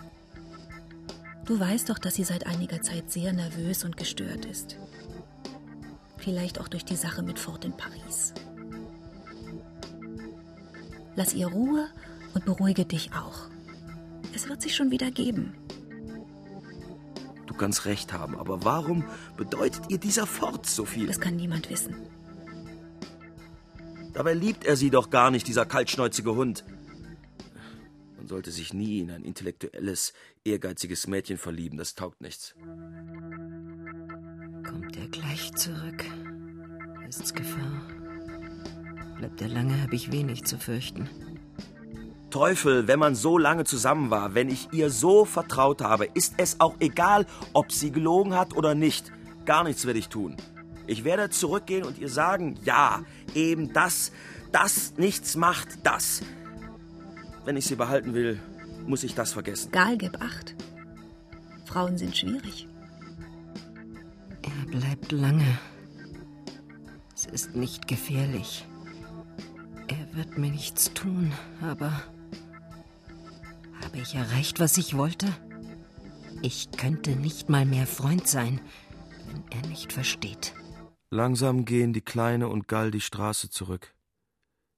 [1.46, 4.78] Du weißt doch, dass sie seit einiger Zeit sehr nervös und gestört ist.
[6.22, 8.34] Vielleicht auch durch die Sache mit Fort in Paris.
[11.16, 11.90] Lass ihr Ruhe
[12.36, 13.50] und beruhige dich auch.
[14.34, 15.56] Es wird sich schon wieder geben.
[17.48, 19.04] Du kannst recht haben, aber warum
[19.36, 21.08] bedeutet ihr dieser Fort so viel?
[21.08, 21.96] Das kann niemand wissen.
[24.14, 26.64] Dabei liebt er sie doch gar nicht, dieser kaltschnäuzige Hund.
[28.18, 30.14] Man sollte sich nie in ein intellektuelles,
[30.46, 32.54] ehrgeiziges Mädchen verlieben, das taugt nichts.
[35.52, 36.06] Gleich zurück?
[37.08, 37.82] Ist's Gefahr?
[39.18, 41.10] Bleibt er lange, habe ich wenig zu fürchten.
[42.30, 46.60] Teufel, wenn man so lange zusammen war, wenn ich ihr so vertraut habe, ist es
[46.60, 49.12] auch egal, ob sie gelogen hat oder nicht.
[49.46, 50.38] Gar nichts werde ich tun.
[50.88, 53.04] Ich werde zurückgehen und ihr sagen, ja,
[53.36, 54.12] eben das,
[54.52, 56.22] das nichts macht, das.
[57.44, 58.40] Wenn ich sie behalten will,
[58.88, 59.72] muss ich das vergessen.
[59.72, 60.56] Gal, gib acht.
[61.66, 62.68] Frauen sind schwierig.
[64.72, 65.60] Bleibt lange.
[67.14, 68.66] Es ist nicht gefährlich.
[69.90, 71.92] Er wird mir nichts tun, aber
[73.84, 75.28] habe ich erreicht, was ich wollte?
[76.42, 78.62] Ich könnte nicht mal mehr Freund sein,
[79.28, 80.54] wenn er nicht versteht.
[81.10, 83.94] Langsam gehen die Kleine und Gall die Straße zurück.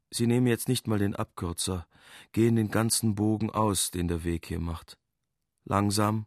[0.09, 1.85] Sie nehmen jetzt nicht mal den Abkürzer,
[2.31, 4.97] gehen den ganzen Bogen aus, den der Weg hier macht.
[5.65, 6.25] Langsam,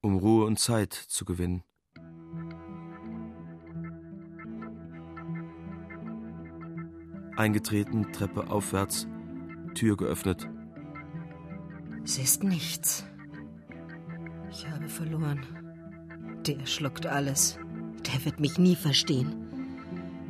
[0.00, 1.62] um Ruhe und Zeit zu gewinnen.
[7.38, 9.06] Eingetreten, Treppe aufwärts,
[9.74, 10.48] Tür geöffnet.
[12.02, 13.06] Es ist nichts.
[14.50, 15.46] Ich habe verloren.
[16.48, 17.56] Der schluckt alles.
[18.12, 19.36] Der wird mich nie verstehen.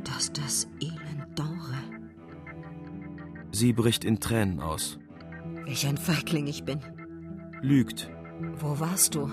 [0.03, 1.79] Dass das Elend dauere.
[3.51, 4.99] Sie bricht in Tränen aus.
[5.65, 6.79] Welch ein Feigling ich bin.
[7.63, 8.11] Lügt.
[8.59, 9.31] Wo warst du?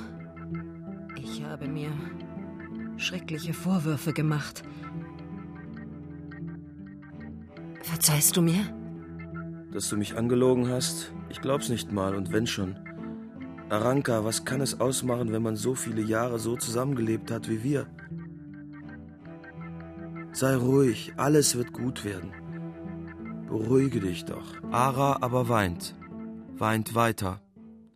[1.22, 1.90] Ich habe mir
[2.96, 4.62] schreckliche Vorwürfe gemacht.
[7.86, 8.64] Verzeihst du mir?
[9.72, 12.76] Dass du mich angelogen hast, ich glaub's nicht mal, und wenn schon.
[13.68, 17.86] Aranka, was kann es ausmachen, wenn man so viele Jahre so zusammengelebt hat wie wir?
[20.32, 22.32] Sei ruhig, alles wird gut werden.
[23.48, 24.54] Beruhige dich doch.
[24.72, 25.94] Ara aber weint.
[26.56, 27.40] Weint weiter,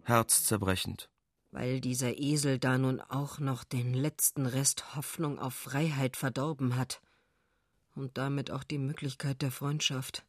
[0.04, 1.10] herzzerbrechend.
[1.50, 7.02] Weil dieser Esel da nun auch noch den letzten Rest Hoffnung auf Freiheit verdorben hat.
[8.00, 10.24] Und damit auch die Möglichkeit der Freundschaft.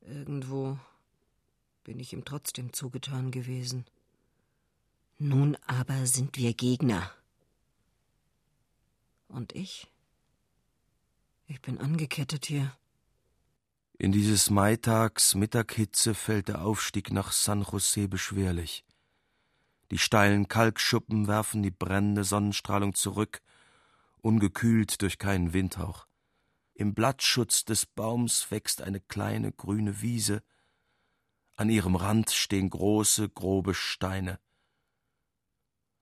[0.00, 0.76] Irgendwo
[1.84, 3.84] bin ich ihm trotzdem zugetan gewesen.
[5.18, 7.12] Nun aber sind wir Gegner.
[9.28, 9.86] Und ich?
[11.46, 12.76] Ich bin angekettet hier.
[13.96, 18.84] In dieses Maitags Mittaghitze fällt der Aufstieg nach San José beschwerlich.
[19.92, 23.42] Die steilen Kalkschuppen werfen die brennende Sonnenstrahlung zurück,
[24.22, 26.07] ungekühlt durch keinen Windhauch.
[26.78, 30.44] Im Blattschutz des Baums wächst eine kleine grüne Wiese,
[31.56, 34.38] an ihrem Rand stehen große, grobe Steine.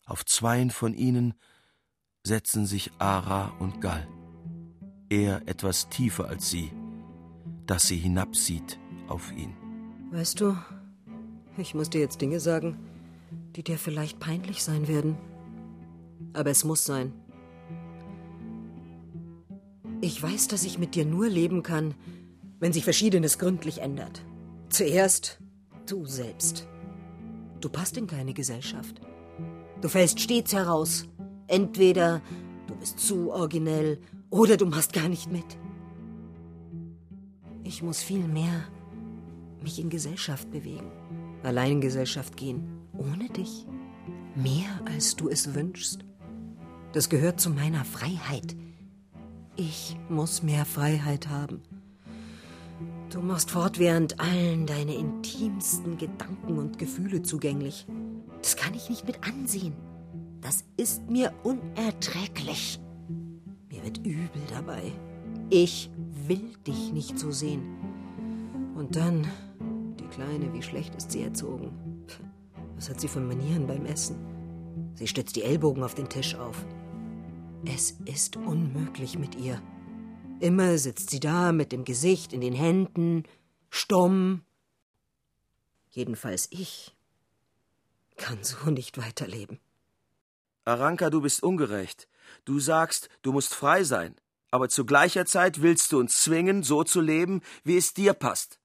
[0.05, 1.33] Auf zweien von ihnen
[2.25, 4.07] setzen sich Ara und Gall.
[5.09, 6.71] Er etwas tiefer als sie,
[7.65, 9.57] dass sie hinabsieht auf ihn.
[10.11, 10.59] Weißt du,
[11.57, 12.79] ich muss dir jetzt Dinge sagen,
[13.57, 15.17] die dir vielleicht peinlich sein werden.
[16.35, 17.15] Aber es muss sein.
[20.01, 21.95] Ich weiß, dass ich mit dir nur leben kann,
[22.59, 24.25] wenn sich Verschiedenes gründlich ändert.
[24.69, 25.39] Zuerst
[25.87, 26.67] du selbst.
[27.61, 29.01] Du passt in keine Gesellschaft.
[29.81, 31.07] Du fällst stets heraus.
[31.49, 32.21] Entweder
[32.67, 35.57] du bist zu originell Oder du machst gar nicht mit.
[37.63, 38.65] Ich muss viel mehr
[39.63, 40.91] mich in Gesellschaft bewegen,
[41.43, 42.67] allein in Gesellschaft gehen,
[42.99, 43.67] ohne dich.
[44.35, 46.05] Mehr als du es wünschst.
[46.93, 48.57] Das gehört zu meiner Freiheit.
[49.57, 51.63] Ich muss mehr Freiheit haben.
[53.11, 57.87] Du machst fortwährend allen deine intimsten Gedanken und Gefühle zugänglich.
[58.43, 59.75] Das kann ich nicht mit ansehen.
[60.43, 62.79] Das ist mir unerträglich.
[63.71, 64.93] Mir wird übel dabei.
[65.49, 65.91] Ich
[66.27, 67.63] will dich nicht so sehen.
[68.75, 69.27] Und dann,
[69.99, 71.71] die Kleine, wie schlecht ist sie erzogen.
[72.75, 74.17] Was hat sie für Manieren beim Essen?
[74.95, 76.67] Sie stützt die Ellbogen auf den Tisch auf.
[77.65, 79.63] Es ist unmöglich mit ihr.
[80.41, 83.25] Immer sitzt sie da mit dem Gesicht in den Händen,
[83.71, 84.43] stumm.
[85.89, 86.95] Jedenfalls ich
[88.17, 89.59] kann so nicht weiterleben.
[90.65, 92.09] Aranka, du bist ungerecht.
[92.45, 94.15] Du sagst, du musst frei sein,
[94.51, 98.59] aber zu gleicher Zeit willst du uns zwingen, so zu leben, wie es dir passt.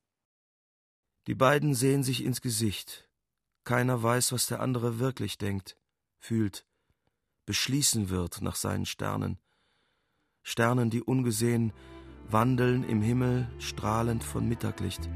[1.28, 3.08] Die beiden sehen sich ins Gesicht.
[3.64, 5.78] Keiner weiß, was der andere wirklich denkt,
[6.18, 6.66] fühlt,
[7.52, 9.38] beschließen wird nach seinen Sternen.
[10.42, 11.74] Sternen, die ungesehen
[12.30, 15.10] wandeln im Himmel, strahlend von Mittaglicht.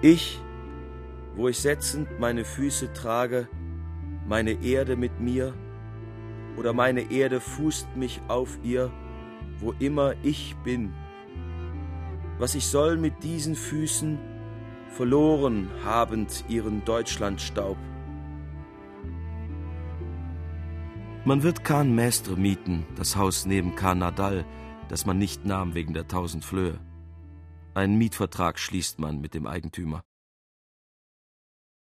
[0.00, 0.40] Ich,
[1.34, 3.48] wo ich setzend meine Füße trage,
[4.28, 5.52] meine Erde mit mir,
[6.56, 8.92] oder meine Erde fußt mich auf ihr,
[9.58, 10.94] wo immer ich bin.
[12.38, 14.20] Was ich soll mit diesen Füßen,
[14.90, 17.76] verloren habend ihren Deutschlandstaub.
[21.26, 24.46] Man wird Kahn Mestre mieten, das Haus neben Kahn Nadal,
[24.88, 26.80] das man nicht nahm wegen der tausend Flöhe.
[27.74, 30.02] Einen Mietvertrag schließt man mit dem Eigentümer.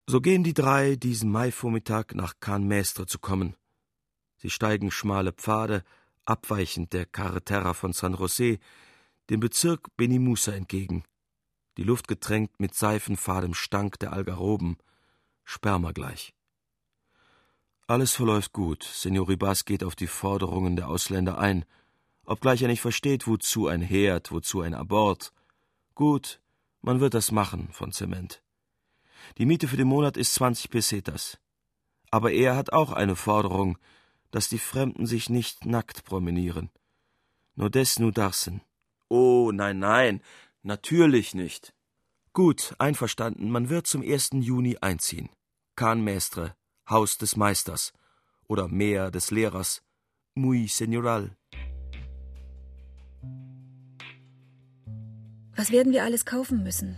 [0.08, 3.54] So gehen die drei diesen Maivormittag nach Kahn Mestre zu kommen.
[4.36, 5.84] Sie steigen schmale Pfade,
[6.24, 8.58] abweichend der Carretera von San José,
[9.30, 11.04] dem Bezirk Benimusa entgegen.
[11.76, 14.76] Die Luft getränkt mit seifenfadem Stank der Algaroben,
[15.44, 16.34] Sperma gleich.
[17.90, 18.84] Alles verläuft gut.
[18.84, 21.64] Senor Ribas geht auf die Forderungen der Ausländer ein,
[22.24, 25.32] obgleich er nicht versteht, wozu ein Herd, wozu ein Abort.
[25.96, 26.40] Gut,
[26.82, 28.44] man wird das machen von Zement.
[29.38, 31.40] Die Miete für den Monat ist 20 Pesetas.
[32.12, 33.76] Aber er hat auch eine Forderung,
[34.30, 36.70] dass die Fremden sich nicht nackt promenieren.
[37.56, 38.60] Nur des nu darsen.
[39.08, 40.22] Oh, nein, nein,
[40.62, 41.74] natürlich nicht.
[42.34, 44.30] Gut, einverstanden, man wird zum 1.
[44.34, 45.28] Juni einziehen.
[45.74, 46.54] Kahn Mestre,
[46.90, 47.92] Haus des Meisters
[48.48, 49.82] oder Meer des Lehrers,
[50.34, 51.30] muy señoral.
[55.54, 56.96] Was werden wir alles kaufen müssen?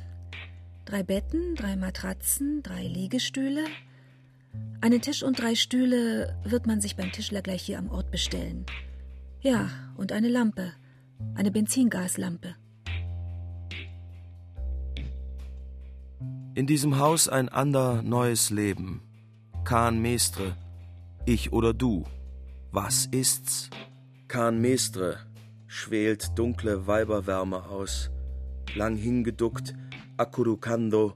[0.86, 3.64] Drei Betten, drei Matratzen, drei Liegestühle.
[4.80, 8.64] Einen Tisch und drei Stühle wird man sich beim Tischler gleich hier am Ort bestellen.
[9.40, 10.72] Ja, und eine Lampe,
[11.34, 12.56] eine Benzingaslampe.
[16.54, 19.02] In diesem Haus ein ander neues Leben.
[19.64, 20.56] Kahn Mestre,
[21.24, 22.04] ich oder du,
[22.72, 23.70] was ist's?
[24.26, 25.18] Kahn Mestre
[25.68, 28.10] schwelt dunkle Weiberwärme aus,
[28.74, 29.74] lang hingeduckt,
[30.16, 31.14] Acurrucando,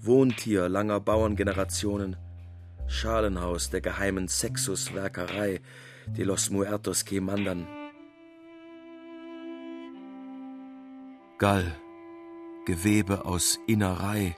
[0.00, 2.16] Wohntier langer Bauerngenerationen,
[2.86, 5.60] Schalenhaus der geheimen Sexuswerkerei,
[6.06, 7.20] de los Muertos que.
[11.38, 11.72] Gall,
[12.66, 14.36] Gewebe aus Innerei,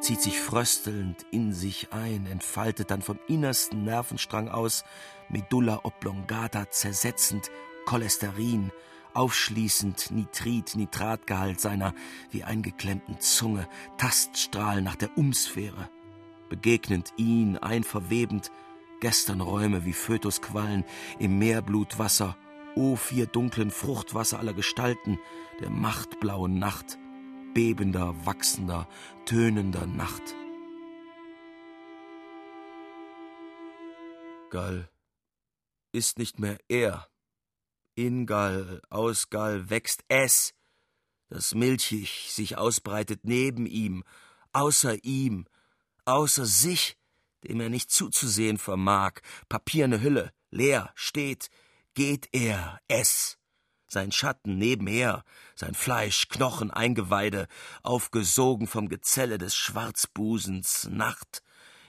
[0.00, 4.84] zieht sich fröstelnd in sich ein, entfaltet dann vom innersten Nervenstrang aus
[5.28, 7.50] Medulla oblongata zersetzend
[7.84, 8.72] Cholesterin,
[9.12, 11.94] aufschließend Nitrit, Nitratgehalt seiner
[12.30, 15.90] wie eingeklemmten Zunge, Taststrahl nach der Umsphäre,
[16.48, 18.50] begegnend ihn, einverwebend,
[19.00, 20.84] Gesternräume wie Fötusquallen
[21.18, 22.36] im Meerblutwasser,
[22.74, 25.18] o vier dunklen Fruchtwasser aller Gestalten,
[25.60, 26.98] der machtblauen Nacht,
[27.54, 28.88] bebender, wachsender,
[29.24, 30.22] tönender Nacht.
[34.50, 34.90] Gall
[35.92, 37.08] ist nicht mehr er.
[37.94, 40.54] In Gall, aus Gall wächst es,
[41.28, 44.04] das milchig sich ausbreitet neben ihm,
[44.52, 45.46] außer ihm,
[46.04, 46.96] außer sich,
[47.44, 51.50] dem er nicht zuzusehen vermag, papierne Hülle, leer, steht,
[51.94, 53.39] geht er, es
[53.90, 55.24] sein Schatten nebenher,
[55.54, 57.48] sein Fleisch, Knochen, Eingeweide,
[57.82, 61.42] aufgesogen vom Gezelle des Schwarzbusens, Nacht,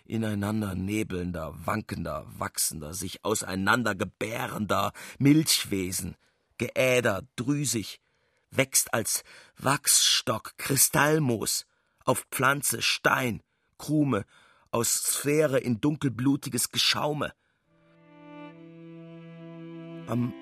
[0.05, 6.15] ineinander nebelnder, wankender, wachsender, sich auseinander gebärender Milchwesen,
[6.57, 8.01] geädert, drüsig,
[8.49, 9.23] wächst als
[9.57, 11.65] Wachsstock, Kristallmoos,
[12.03, 13.41] auf Pflanze, Stein,
[13.77, 14.25] Krume,
[14.71, 17.33] aus Sphäre in dunkelblutiges Geschaume.
[20.07, 20.33] Am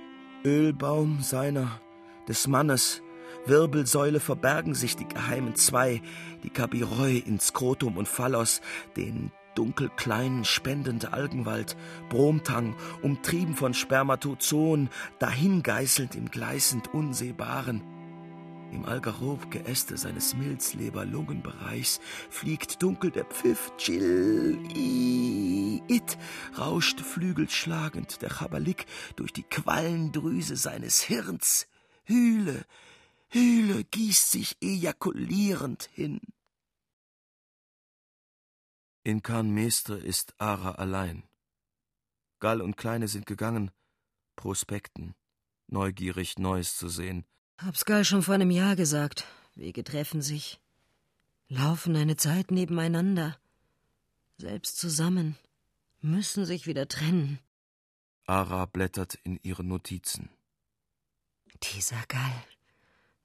[0.46, 1.82] Ölbaum seiner,
[2.28, 3.02] des Mannes,
[3.46, 6.02] Wirbelsäule verbergen sich die geheimen zwei,
[6.44, 8.62] die Kabiroi in Skrotum und Phallos,
[8.96, 11.76] den dunkelkleinen, spendende Algenwald,
[12.10, 17.99] Bromtang, umtrieben von Spermatozoen, dahingeißelnd im gleißend Unsehbaren.
[18.72, 22.00] Im Algarob-Geäste seines Milzleber-Lungenbereichs
[22.30, 26.18] fliegt dunkel der Pfiff, chill, i, it,
[26.58, 31.68] rauscht flügelschlagend der Chabalik durch die Quallendrüse seines Hirns,
[32.04, 32.66] Hühle,
[33.30, 36.20] Hühle gießt sich ejakulierend hin.
[39.04, 41.24] In Khan Mestre ist Ara allein.
[42.40, 43.72] Gall und Kleine sind gegangen,
[44.36, 45.16] Prospekten,
[45.68, 47.26] neugierig Neues zu sehen.
[47.66, 49.26] Hab's Gall schon vor einem Jahr gesagt.
[49.56, 50.60] Wege treffen sich,
[51.50, 53.38] laufen eine Zeit nebeneinander,
[54.38, 55.36] selbst zusammen,
[56.00, 57.40] müssen sich wieder trennen.
[58.26, 60.30] Ara blättert in ihren Notizen.
[61.64, 62.44] Dieser Gall.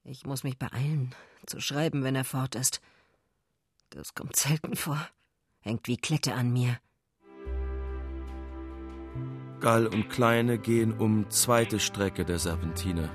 [0.03, 1.15] Ich muss mich beeilen,
[1.47, 2.81] zu schreiben, wenn er fort ist.
[3.91, 5.09] Das kommt selten vor
[5.65, 6.79] hängt wie Klette an mir.
[9.61, 13.11] Gall und Kleine gehen um zweite Strecke der Serpentine.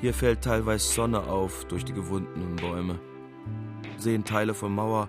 [0.00, 2.98] Hier fällt teilweise Sonne auf durch die gewundenen Bäume.
[3.98, 5.08] Sehen Teile von Mauer,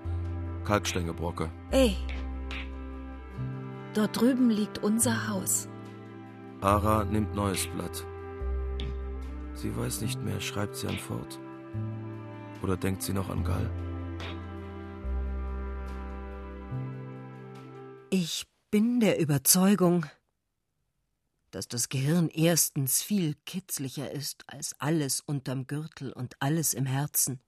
[0.63, 1.49] Kalksteingebrocke.
[1.71, 1.97] Ey,
[3.93, 5.67] dort drüben liegt unser Haus.
[6.61, 8.05] Ara nimmt neues Blatt.
[9.53, 11.39] Sie weiß nicht mehr, schreibt sie an Fort.
[12.63, 13.69] Oder denkt sie noch an Gall?
[18.09, 20.05] Ich bin der Überzeugung,
[21.57, 27.41] dass das Gehirn erstens viel kitzlicher ist als alles unterm Gürtel und alles im Herzen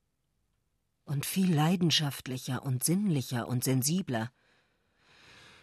[1.06, 4.32] und viel leidenschaftlicher und sinnlicher und sensibler.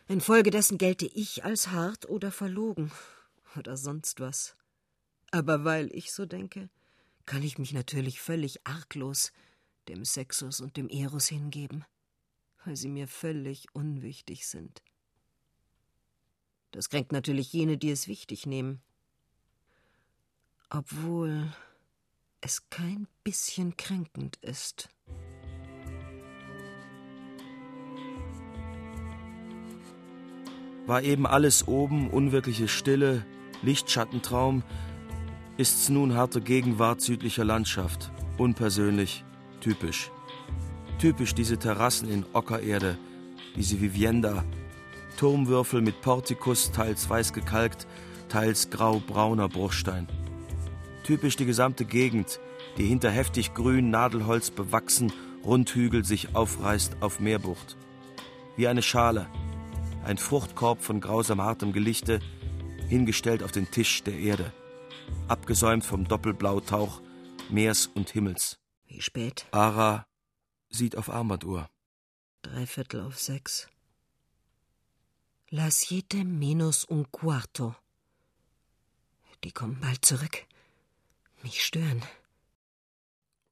[0.08, 2.90] Infolgedessen gelte ich als hart oder verlogen
[3.56, 4.56] oder sonst was.
[5.30, 6.70] Aber weil ich so denke,
[7.26, 9.32] kann ich mich natürlich völlig arglos
[9.88, 11.84] dem Sexus und dem Eros hingeben
[12.66, 14.82] weil sie mir völlig unwichtig sind.
[16.72, 18.80] Das kränkt natürlich jene, die es wichtig nehmen.
[20.70, 21.52] Obwohl
[22.40, 24.88] es kein bisschen kränkend ist.
[30.86, 33.26] War eben alles oben, unwirkliche Stille,
[33.62, 34.62] Lichtschattentraum,
[35.56, 39.24] ist's nun harte Gegenwart südlicher Landschaft, unpersönlich,
[39.60, 40.10] typisch.
[41.00, 42.96] Typisch diese Terrassen in Ockererde,
[43.56, 44.44] diese Vivienda.
[45.16, 47.86] Turmwürfel mit Portikus, teils weiß gekalkt,
[48.28, 50.08] teils grau-brauner Bruchstein.
[51.04, 52.40] Typisch die gesamte Gegend,
[52.76, 55.12] die hinter heftig grün Nadelholz bewachsen
[55.44, 57.76] Rundhügel sich aufreißt auf Meerbucht.
[58.56, 59.28] Wie eine Schale,
[60.04, 62.20] ein Fruchtkorb von grausam hartem Gelichte,
[62.88, 64.52] hingestellt auf den Tisch der Erde,
[65.28, 67.00] abgesäumt vom Doppelblautauch
[67.48, 68.58] Meers und Himmels.
[68.86, 69.46] Wie spät?
[69.52, 70.06] Ara
[70.68, 71.68] sieht auf Armbanduhr.
[72.42, 73.68] Dreiviertel auf sechs.
[75.50, 77.76] Las siete menos un cuarto.
[79.44, 80.44] Die kommen bald zurück.
[81.42, 82.02] Mich stören.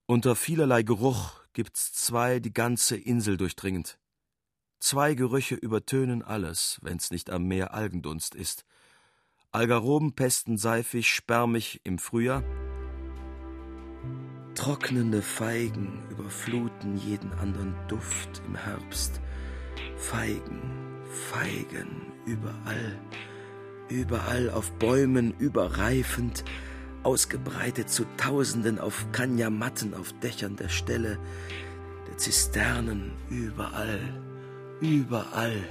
[0.07, 3.99] Unter vielerlei Geruch gibt's zwei die ganze Insel durchdringend.
[4.80, 8.64] Zwei Gerüche übertönen alles, wenn's nicht am Meer Algendunst ist.
[9.53, 12.42] Algaroben pesten seifig, spermig im Frühjahr,
[14.55, 19.20] Trocknende Feigen überfluten jeden anderen Duft im Herbst.
[19.97, 20.84] Feigen,
[21.15, 22.99] Feigen, überall,
[23.89, 26.45] überall auf Bäumen überreifend,
[27.03, 31.19] ausgebreitet zu Tausenden auf Kanyamatten auf Dächern der Ställe,
[32.09, 34.01] der Zisternen, überall,
[34.81, 35.62] überall.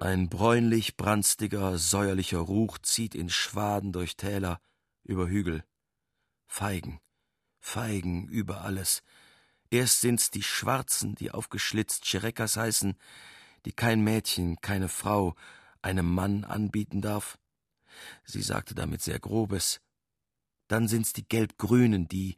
[0.00, 4.60] Ein bräunlich branstiger, säuerlicher Ruch zieht in Schwaden durch Täler,
[5.04, 5.62] über Hügel.
[6.48, 6.98] Feigen,
[7.60, 9.04] Feigen über alles.
[9.72, 12.94] Erst sind's die Schwarzen, die aufgeschlitzt Cherekas heißen,
[13.64, 15.34] die kein Mädchen, keine Frau,
[15.80, 17.38] einem Mann anbieten darf.
[18.22, 19.80] Sie sagte damit sehr Grobes.
[20.68, 22.36] Dann sind's die Gelbgrünen, die,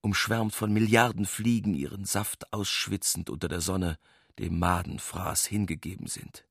[0.00, 3.98] umschwärmt von Milliarden Fliegen, ihren Saft ausschwitzend unter der Sonne,
[4.38, 6.46] dem Madenfraß hingegeben sind.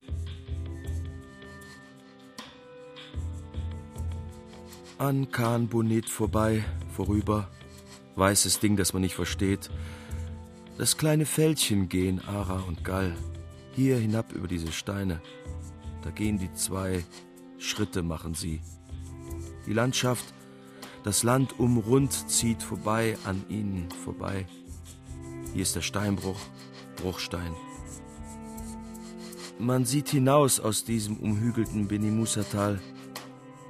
[4.98, 6.62] An Kahn Bonnet vorbei,
[6.94, 7.50] vorüber.
[8.16, 9.70] Weißes Ding, das man nicht versteht.
[10.78, 13.16] Das kleine Fältchen gehen Ara und Gall.
[13.72, 15.22] Hier hinab über diese Steine.
[16.02, 17.02] Da gehen die zwei,
[17.56, 18.60] Schritte machen sie.
[19.66, 20.34] Die Landschaft,
[21.02, 24.46] das Land umrund zieht vorbei an ihnen vorbei.
[25.54, 26.38] Hier ist der Steinbruch,
[26.96, 27.54] Bruchstein.
[29.58, 32.78] Man sieht hinaus aus diesem umhügelten Benimusa-Tal,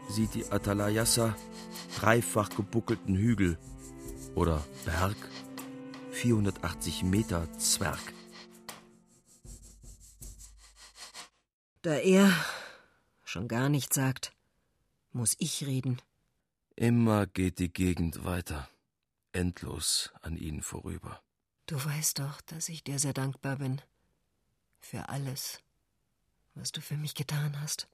[0.09, 1.37] sieht die Atalayassa,
[2.01, 3.59] dreifach gebuckelten Hügel
[4.35, 5.17] oder Berg,
[6.17, 8.01] 480 Meter Zwerg.
[11.83, 12.33] Da er
[13.23, 14.33] schon gar nichts sagt,
[15.13, 16.01] muss ich reden.
[16.75, 18.67] Immer geht die Gegend weiter,
[19.33, 21.23] endlos an ihnen vorüber.
[21.67, 23.83] Du weißt doch, dass ich dir sehr dankbar bin.
[24.81, 25.61] Für alles,
[26.55, 27.89] was du für mich getan hast.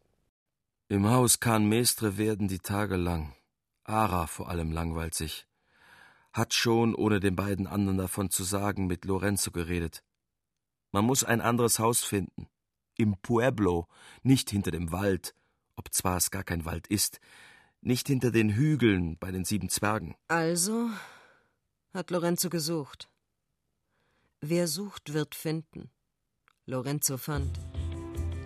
[0.89, 3.35] Im Haus Kahn Mestre werden die Tage lang.
[3.83, 5.45] Ara vor allem langweilt sich.
[6.33, 10.03] Hat schon, ohne den beiden anderen davon zu sagen, mit Lorenzo geredet.
[10.91, 12.49] Man muss ein anderes Haus finden.
[12.97, 13.89] Im Pueblo,
[14.23, 15.35] nicht hinter dem Wald,
[15.77, 17.21] ob zwar es gar kein Wald ist,
[17.81, 20.15] nicht hinter den Hügeln bei den sieben Zwergen.
[20.29, 20.91] Also
[21.93, 23.11] hat Lorenzo gesucht.
[24.41, 25.91] Wer sucht, wird finden.
[26.67, 27.59] Lorenzo fand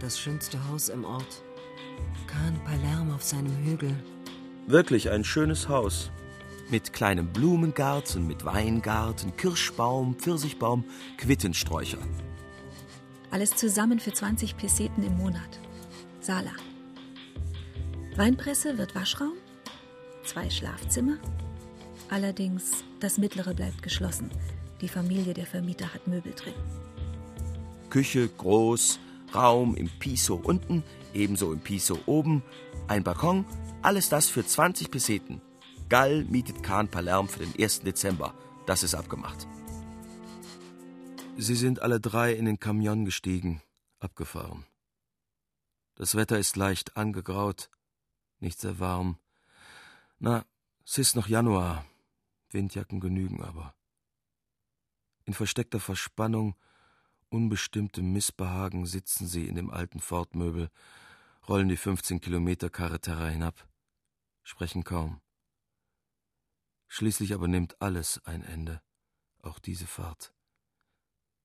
[0.01, 1.43] das schönste Haus im Ort.
[2.26, 3.95] Can Palermo auf seinem Hügel.
[4.66, 6.11] Wirklich ein schönes Haus.
[6.69, 10.85] Mit kleinem Blumengarten, mit Weingarten, Kirschbaum, Pfirsichbaum,
[11.17, 11.99] Quittensträucher.
[13.31, 15.61] Alles zusammen für 20 Peseten im Monat.
[16.21, 16.51] Sala.
[18.17, 19.35] Weinpresse wird Waschraum,
[20.25, 21.19] zwei Schlafzimmer.
[22.09, 24.31] Allerdings, das mittlere bleibt geschlossen.
[24.81, 26.55] Die Familie der Vermieter hat Möbel drin.
[27.91, 28.99] Küche groß,
[29.35, 30.83] Raum im Piso unten,
[31.14, 32.43] ebenso im Piso oben,
[32.89, 33.45] ein Balkon,
[33.83, 35.41] alles das für 20 Peseten.
[35.89, 37.82] Gall mietet Kahn Palerm für den 1.
[37.82, 38.34] Dezember.
[38.66, 39.47] Das ist abgemacht.
[41.37, 43.62] Sie sind alle drei in den Kamion gestiegen,
[44.01, 44.66] abgefahren.
[45.95, 47.70] Das Wetter ist leicht angegraut,
[48.41, 49.18] nicht sehr warm.
[50.18, 50.45] Na,
[50.84, 51.87] es ist noch Januar.
[52.51, 53.74] Windjacken genügen aber.
[55.24, 56.57] In versteckter Verspannung,
[57.28, 60.70] unbestimmtem Missbehagen sitzen sie in dem alten Fordmöbel,
[61.49, 63.68] rollen die 15 Kilometer Carretera hinab,
[64.43, 65.20] sprechen kaum.
[66.97, 68.80] Schließlich aber nimmt alles ein Ende,
[69.42, 70.32] auch diese Fahrt.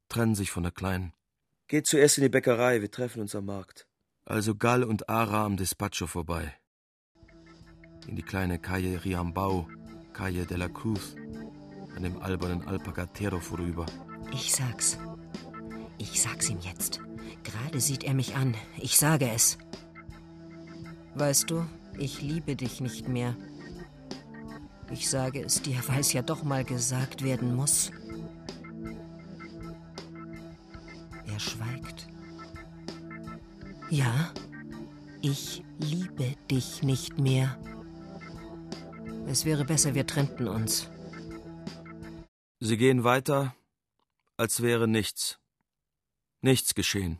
[0.08, 1.12] Trennen sich von der Kleinen.
[1.68, 3.86] Geht zuerst in die Bäckerei, wir treffen uns am Markt.
[4.24, 6.56] Also Gall und Ara am Despacho vorbei.
[8.08, 9.68] In die kleine Calle Riambau,
[10.14, 11.18] Calle de la Cruz,
[11.98, 13.86] an dem albernen Alpacatero vorüber.
[14.32, 15.00] Ich sag's.
[15.98, 17.02] Ich sag's ihm jetzt.
[17.44, 18.56] Gerade sieht er mich an.
[18.78, 19.58] Ich sage es.
[21.16, 21.66] Weißt du,
[21.98, 23.36] ich liebe dich nicht mehr.
[24.92, 27.92] Ich sage es dir, weil es ja doch mal gesagt werden muss.
[31.26, 32.08] Er schweigt.
[33.90, 34.34] Ja,
[35.22, 37.58] ich liebe dich nicht mehr.
[39.28, 40.90] Es wäre besser, wir trennten uns.
[42.60, 43.56] Sie gehen weiter,
[44.38, 45.40] als wäre nichts.
[46.42, 47.20] Nichts geschehen.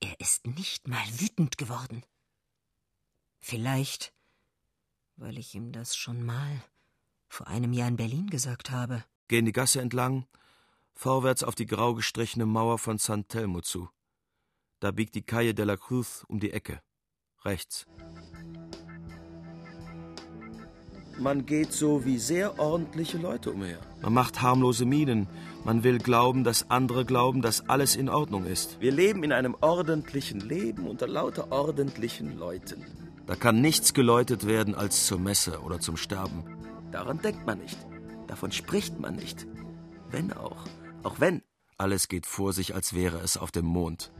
[0.00, 2.02] Er ist nicht mal wütend geworden.
[3.40, 4.12] Vielleicht,
[5.18, 6.62] weil ich ihm das schon mal
[7.28, 9.04] vor einem Jahr in Berlin gesagt habe.
[9.28, 10.26] Gehen die Gasse entlang,
[10.94, 13.90] vorwärts auf die grau gestrichene Mauer von San Telmo zu.
[14.80, 16.80] Da biegt die Calle de la Cruz um die Ecke.
[17.44, 17.86] Rechts.
[21.18, 23.80] Man geht so wie sehr ordentliche Leute umher.
[24.02, 25.26] Man macht harmlose Mienen.
[25.64, 28.80] Man will glauben, dass andere glauben, dass alles in Ordnung ist.
[28.80, 32.86] Wir leben in einem ordentlichen Leben unter lauter ordentlichen Leuten.
[33.28, 36.44] Da kann nichts geläutet werden als zur Messe oder zum Sterben.
[36.90, 37.78] Daran denkt man nicht.
[38.26, 39.46] Davon spricht man nicht.
[40.10, 40.64] Wenn auch.
[41.02, 41.42] Auch wenn.
[41.76, 44.12] Alles geht vor sich, als wäre es auf dem Mond.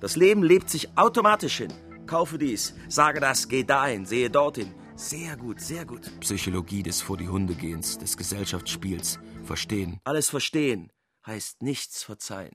[0.00, 1.72] Das Leben lebt sich automatisch hin.
[2.06, 4.72] Kaufe dies, sage das, geh dahin, sehe dorthin.
[4.94, 6.12] Sehr gut, sehr gut.
[6.20, 9.18] Psychologie des Vor die Hunde gehens, des Gesellschaftsspiels.
[9.42, 10.00] Verstehen.
[10.04, 10.92] Alles verstehen
[11.26, 12.54] heißt nichts verzeihen.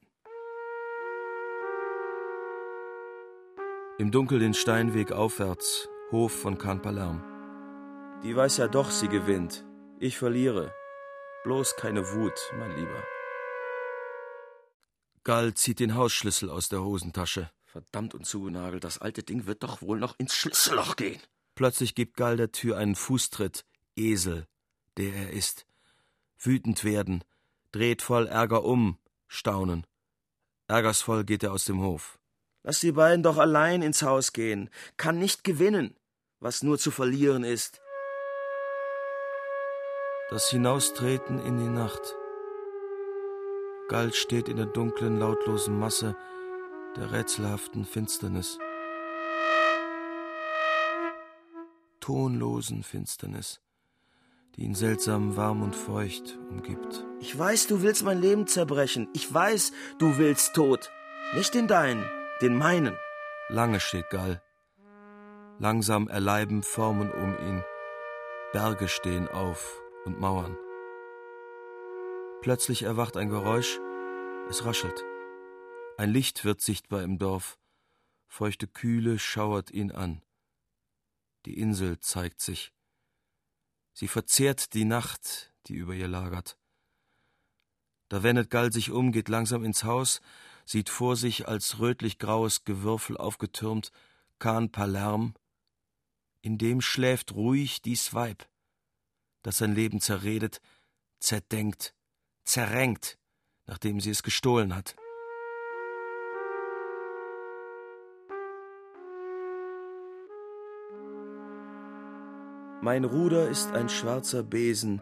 [3.97, 7.21] Im Dunkel den Steinweg aufwärts, Hof von Kahn Palerm.
[8.23, 9.65] Die weiß ja doch, sie gewinnt.
[9.99, 10.73] Ich verliere.
[11.43, 13.03] Bloß keine Wut, mein Lieber.
[15.25, 17.51] Gall zieht den Hausschlüssel aus der Hosentasche.
[17.65, 21.21] Verdammt und zugenagelt, das alte Ding wird doch wohl noch ins Schlüsselloch gehen.
[21.55, 23.65] Plötzlich gibt Gall der Tür einen Fußtritt.
[23.97, 24.47] Esel,
[24.95, 25.65] der er ist.
[26.37, 27.25] Wütend werden,
[27.73, 28.97] dreht voll Ärger um,
[29.27, 29.85] staunen.
[30.67, 32.16] Ärgersvoll geht er aus dem Hof.
[32.67, 34.69] Lass die beiden doch allein ins Haus gehen.
[34.97, 35.95] Kann nicht gewinnen,
[36.41, 37.79] was nur zu verlieren ist.
[40.29, 42.13] Das Hinaustreten in die Nacht.
[43.87, 46.17] Gall steht in der dunklen, lautlosen Masse
[46.97, 48.59] der rätselhaften Finsternis.
[52.01, 53.61] Tonlosen Finsternis,
[54.57, 57.05] die ihn seltsam warm und feucht umgibt.
[57.21, 59.07] Ich weiß, du willst mein Leben zerbrechen.
[59.13, 60.91] Ich weiß, du willst Tod.
[61.33, 62.03] Nicht den deinen,
[62.41, 62.97] den meinen.
[63.49, 64.41] Lange steht Gall.
[65.59, 67.63] Langsam erleiben Formen um ihn.
[68.53, 70.57] Berge stehen auf und Mauern.
[72.41, 73.79] Plötzlich erwacht ein Geräusch,
[74.49, 75.03] es raschelt.
[75.97, 77.57] Ein Licht wird sichtbar im Dorf.
[78.27, 80.21] Feuchte Kühle schauert ihn an.
[81.45, 82.71] Die Insel zeigt sich.
[83.93, 86.59] Sie verzehrt die Nacht, die über ihr lagert.
[88.09, 90.21] Da wendet Gall sich um, geht langsam ins Haus,
[90.67, 93.91] sieht vor sich als rötlich-graues Gewürfel aufgetürmt
[94.37, 95.33] Kahn Palerm.
[96.41, 98.45] In dem schläft ruhig dies Weib,
[99.43, 100.61] das sein Leben zerredet,
[101.19, 101.95] zerdenkt,
[102.43, 103.17] zerrenkt,
[103.65, 104.97] nachdem sie es gestohlen hat.
[112.81, 115.01] Mein Ruder ist ein schwarzer Besen.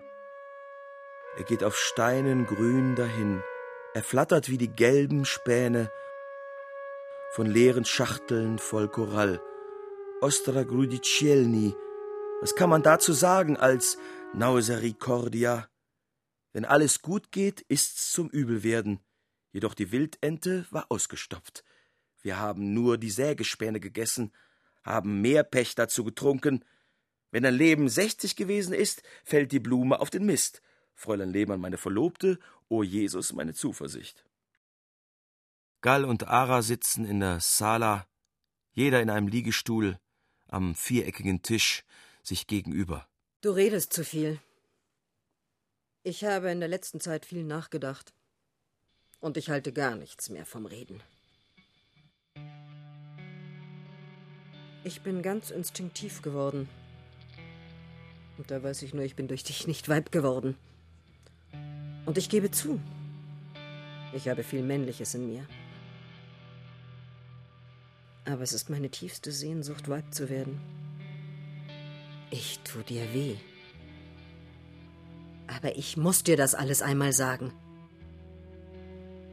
[1.38, 3.43] Er geht auf Steinen grün dahin.
[3.95, 5.89] Er flattert wie die gelben Späne
[7.31, 9.39] von leeren Schachteln voll Korall.
[10.19, 11.73] Ostra Grudicielni.
[12.41, 13.97] Was kann man dazu sagen als
[14.33, 15.69] Nausericordia?
[16.51, 18.99] Wenn alles gut geht, ist's zum Übelwerden.
[19.53, 21.63] Jedoch die Wildente war ausgestopft.
[22.21, 24.33] Wir haben nur die Sägespäne gegessen,
[24.83, 26.65] haben mehr Pech dazu getrunken,
[27.31, 30.61] wenn dein Leben sechzig gewesen ist, fällt die Blume auf den Mist.
[30.95, 32.39] Fräulein Lehmann, meine Verlobte,
[32.69, 34.25] o Jesus, meine Zuversicht.
[35.81, 38.07] Gall und Ara sitzen in der Sala,
[38.71, 39.99] jeder in einem Liegestuhl,
[40.47, 41.83] am viereckigen Tisch,
[42.23, 43.07] sich gegenüber.
[43.41, 44.39] Du redest zu viel.
[46.01, 48.13] Ich habe in der letzten Zeit viel nachgedacht.
[49.19, 51.01] Und ich halte gar nichts mehr vom Reden.
[54.83, 56.69] Ich bin ganz instinktiv geworden.
[58.37, 60.57] Und da weiß ich nur, ich bin durch dich nicht Weib geworden.
[62.05, 62.79] Und ich gebe zu,
[64.13, 65.45] ich habe viel Männliches in mir.
[68.25, 70.59] Aber es ist meine tiefste Sehnsucht, Weib zu werden.
[72.31, 73.35] Ich tu dir weh.
[75.47, 77.53] Aber ich muss dir das alles einmal sagen.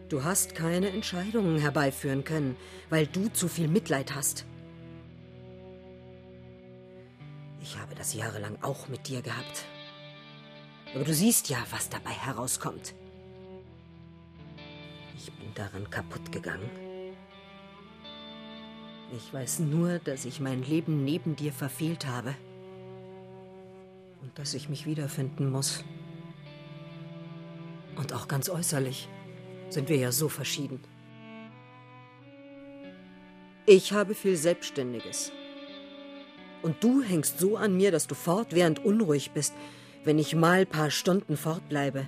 [0.08, 2.54] Du hast keine Entscheidungen herbeiführen können,
[2.90, 4.44] weil du zu viel Mitleid hast.
[7.62, 9.64] Ich habe das jahrelang auch mit dir gehabt.
[10.94, 12.94] Aber du siehst ja, was dabei herauskommt.
[15.16, 16.68] Ich bin daran kaputt gegangen.
[19.16, 22.34] Ich weiß nur, dass ich mein Leben neben dir verfehlt habe.
[24.22, 25.84] Und dass ich mich wiederfinden muss.
[27.96, 29.08] Und auch ganz äußerlich
[29.68, 30.80] sind wir ja so verschieden.
[33.66, 35.32] Ich habe viel Selbstständiges.
[36.62, 39.54] Und du hängst so an mir, dass du fortwährend unruhig bist,
[40.04, 42.06] wenn ich mal paar Stunden fortbleibe.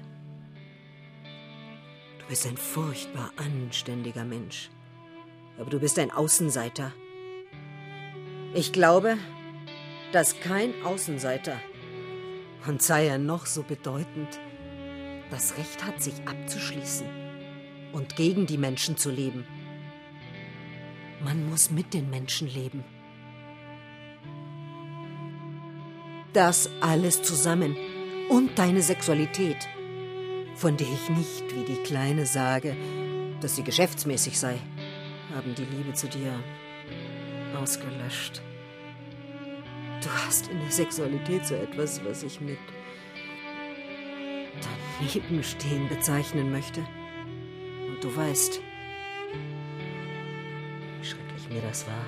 [2.19, 4.71] Du bist ein furchtbar anständiger Mensch.
[5.59, 6.93] Aber du bist ein Außenseiter.
[8.55, 9.17] Ich glaube,
[10.13, 11.57] dass kein Außenseiter,
[12.67, 14.41] und sei er noch so bedeutend,
[15.31, 17.07] das Recht hat, sich abzuschließen
[17.93, 19.45] und gegen die Menschen zu leben.
[21.23, 22.85] Man muss mit den Menschen leben.
[26.35, 27.77] Das alles zusammen
[28.29, 29.69] und deine Sexualität,
[30.57, 32.77] von der ich nicht wie die Kleine sage,
[33.41, 34.59] dass sie geschäftsmäßig sei,
[35.33, 36.33] haben die Liebe zu dir
[37.57, 38.43] ausgelöscht.
[40.03, 42.59] Du hast in der Sexualität so etwas, was ich mit
[44.99, 46.81] danebenstehen bezeichnen möchte.
[46.81, 48.61] Und du weißt,
[50.99, 52.05] wie schrecklich mir das war.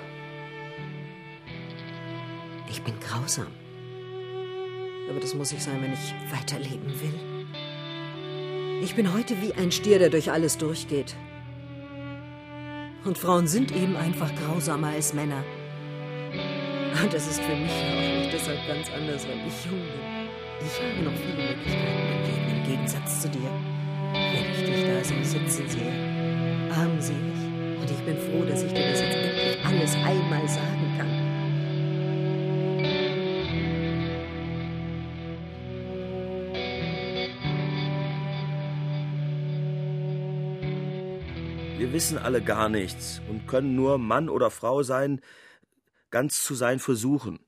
[2.68, 3.46] Ich bin grausam.
[5.08, 7.36] Aber das muss ich sein, wenn ich weiterleben will.
[8.82, 11.16] Ich bin heute wie ein Stier, der durch alles durchgeht.
[13.04, 15.44] Und Frauen sind eben einfach grausamer als Männer.
[17.02, 20.16] Und das ist für mich auch nicht deshalb ganz anders, weil ich jung bin.
[20.60, 23.50] Ich habe noch viele Möglichkeiten im Leben, im Gegensatz zu dir.
[24.12, 27.20] Wenn ich dich da so sitzen sehe, armselig.
[27.80, 31.25] Und ich bin froh, dass ich dir das jetzt endlich alles einmal sagen kann.
[41.86, 45.20] Wir wissen alle gar nichts und können nur Mann oder Frau sein,
[46.10, 47.38] ganz zu sein versuchen.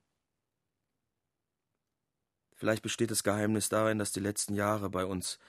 [2.54, 5.40] Vielleicht besteht das Geheimnis darin, dass die letzten Jahre bei uns,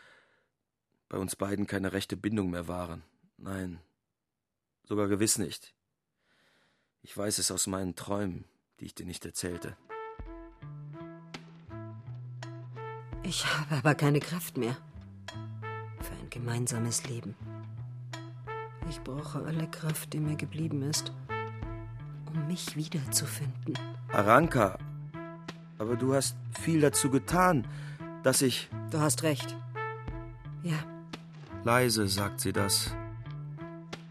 [1.07, 3.03] bei uns beiden keine rechte Bindung mehr waren.
[3.37, 3.79] Nein,
[4.85, 5.75] sogar gewiss nicht.
[7.03, 8.45] Ich weiß es aus meinen Träumen,
[8.79, 9.77] die ich dir nicht erzählte.
[13.21, 14.75] Ich habe aber keine Kraft mehr
[16.01, 17.35] für ein gemeinsames Leben.
[18.89, 21.13] Ich brauche alle Kraft, die mir geblieben ist,
[22.33, 23.77] um mich wiederzufinden.
[24.11, 24.79] Aranka,
[25.77, 27.67] aber du hast viel dazu getan,
[28.23, 28.67] dass ich.
[28.89, 29.55] Du hast recht.
[30.63, 30.77] Ja.
[31.63, 32.91] Leise sagt sie das.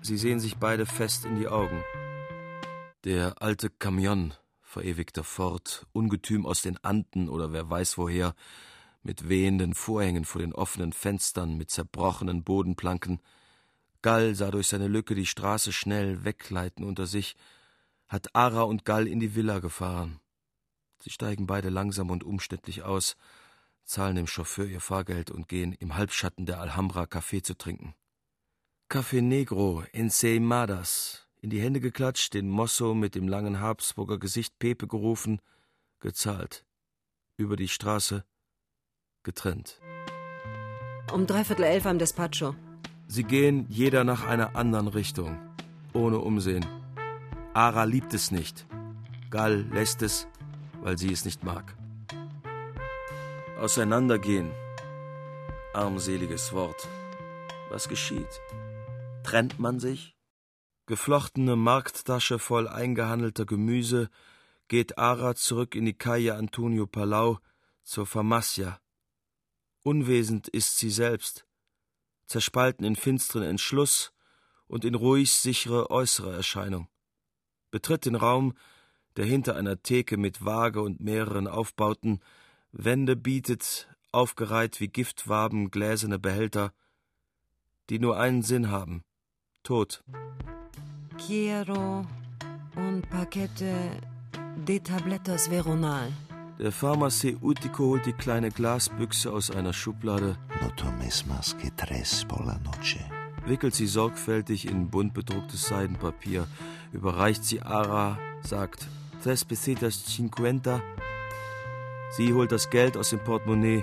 [0.01, 1.83] Sie sehen sich beide fest in die Augen.
[3.03, 8.35] Der alte Camion, verewigter Fort, Ungetüm aus den Anden oder wer weiß woher,
[9.03, 13.21] mit wehenden Vorhängen vor den offenen Fenstern, mit zerbrochenen Bodenplanken.
[14.03, 17.37] Gall sah durch seine Lücke die Straße schnell wegleiten unter sich,
[18.07, 20.21] hat Ara und Gall in die Villa gefahren.
[21.01, 23.17] Sie steigen beide langsam und umständlich aus,
[23.85, 27.95] zahlen dem Chauffeur ihr Fahrgeld und gehen im Halbschatten der Alhambra Kaffee zu trinken.
[28.91, 34.87] Café Negro, Enseimadas, in die Hände geklatscht, den Mosso mit dem langen Habsburger Gesicht Pepe
[34.87, 35.41] gerufen,
[36.01, 36.65] gezahlt.
[37.37, 38.25] Über die Straße,
[39.23, 39.81] getrennt.
[41.13, 42.55] Um dreiviertel elf am Despacho.
[43.11, 45.39] Sie gehen jeder nach einer anderen Richtung,
[45.95, 46.67] ohne Umsehen.
[47.55, 48.67] Ara liebt es nicht.
[49.31, 50.29] Gall lässt es,
[50.83, 51.75] weil sie es nicht mag.
[53.59, 54.51] Auseinandergehen.
[55.73, 56.87] Armseliges Wort.
[57.71, 58.29] Was geschieht?
[59.25, 60.15] Trennt man sich?
[60.85, 64.11] Geflochtene Markttasche voll eingehandelter Gemüse
[64.69, 67.39] geht Ara zurück in die Calle Antonio Palau
[67.85, 68.81] zur Farmacia.
[69.83, 71.48] Unwesend ist sie selbst,
[72.29, 74.13] zerspalten in finsteren Entschluss
[74.67, 76.89] und in ruhig sichere äußere Erscheinung.
[77.71, 78.55] Betritt den Raum,
[79.17, 82.21] der hinter einer Theke mit Waage und mehreren Aufbauten
[82.71, 86.73] Wände bietet, aufgereiht wie Giftwaben gläserne Behälter,
[87.91, 89.05] die nur einen Sinn haben:
[89.63, 90.05] Tod.
[91.17, 92.07] Quiero
[92.77, 93.91] un paquete
[94.67, 96.13] de tabletas veronal.
[96.59, 102.45] Der Pharmaceutico holt die kleine Glasbüchse aus einer Schublade, No tomes más que tres por
[102.45, 102.99] la noche.
[103.47, 106.49] wickelt sie sorgfältig in bunt bedrucktes Seidenpapier,
[106.93, 108.89] überreicht sie Ara, sagt
[109.23, 110.83] Tres pesetas cincuenta.
[112.17, 113.83] Sie holt das Geld aus dem Portemonnaie,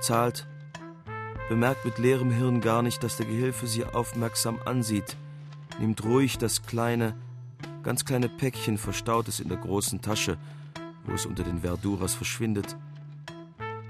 [0.00, 0.48] zahlt,
[1.48, 5.16] bemerkt mit leerem Hirn gar nicht, dass der Gehilfe sie aufmerksam ansieht,
[5.78, 7.14] nimmt ruhig das kleine,
[7.84, 10.38] ganz kleine Päckchen, verstaut es in der großen Tasche,
[11.04, 12.76] wo es unter den Verduras verschwindet.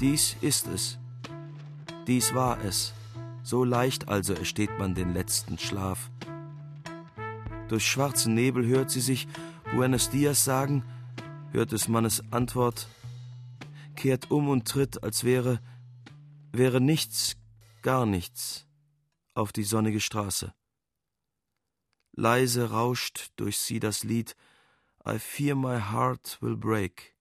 [0.01, 0.99] Dies ist es.
[2.07, 2.93] Dies war es.
[3.43, 6.11] So leicht also ersteht man den letzten Schlaf.
[7.69, 9.27] Durch schwarzen Nebel hört sie sich
[9.73, 10.85] Buenos Dias sagen,
[11.51, 12.89] hört des Mannes Antwort,
[13.97, 15.61] kehrt um und tritt, als wäre,
[16.53, 17.37] wäre nichts,
[17.83, 18.67] gar nichts,
[19.35, 20.55] auf die sonnige Straße.
[22.12, 24.37] Leise rauscht durch sie das Lied
[25.07, 27.15] I fear my heart will break.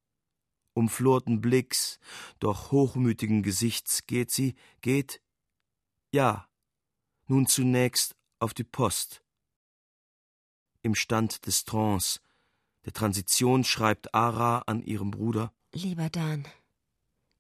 [0.74, 2.00] Umflorten Blicks,
[2.40, 5.22] doch hochmütigen Gesichts geht sie, geht,
[6.12, 6.48] ja,
[7.28, 9.24] nun zunächst auf die Post.
[10.82, 12.20] Im Stand des Trance,
[12.86, 16.46] der Transition schreibt Ara an ihrem Bruder Lieber Dan,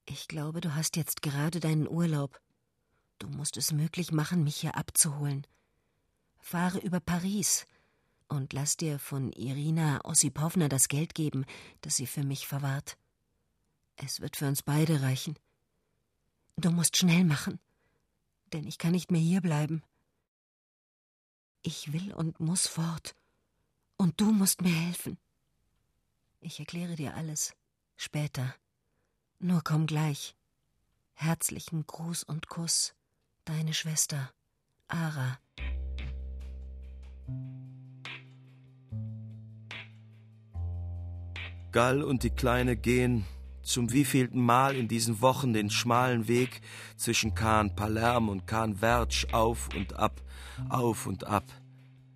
[0.05, 2.41] ich glaube, du hast jetzt gerade deinen Urlaub.
[3.19, 5.47] Du musst es möglich machen, mich hier abzuholen.
[6.39, 7.65] Fahre über Paris
[8.33, 11.45] und lass dir von Irina Ossipowna das Geld geben,
[11.81, 12.97] das sie für mich verwahrt.
[13.95, 15.37] Es wird für uns beide reichen.
[16.57, 17.59] Du musst schnell machen,
[18.51, 19.83] denn ich kann nicht mehr hierbleiben.
[21.61, 23.15] Ich will und muss fort,
[23.97, 25.17] und du musst mir helfen.
[26.41, 27.55] Ich erkläre dir alles
[27.95, 28.55] später.
[29.39, 30.35] Nur komm gleich.
[31.13, 32.95] Herzlichen Gruß und Kuss,
[33.45, 34.33] deine Schwester,
[34.87, 35.39] Ara.
[41.73, 43.25] Gall und die Kleine gehen
[43.63, 46.61] zum wievielten Mal in diesen Wochen den schmalen Weg
[46.95, 50.21] zwischen Kahn Palerm und Kahn Vertsch auf und ab,
[50.69, 51.45] auf und ab.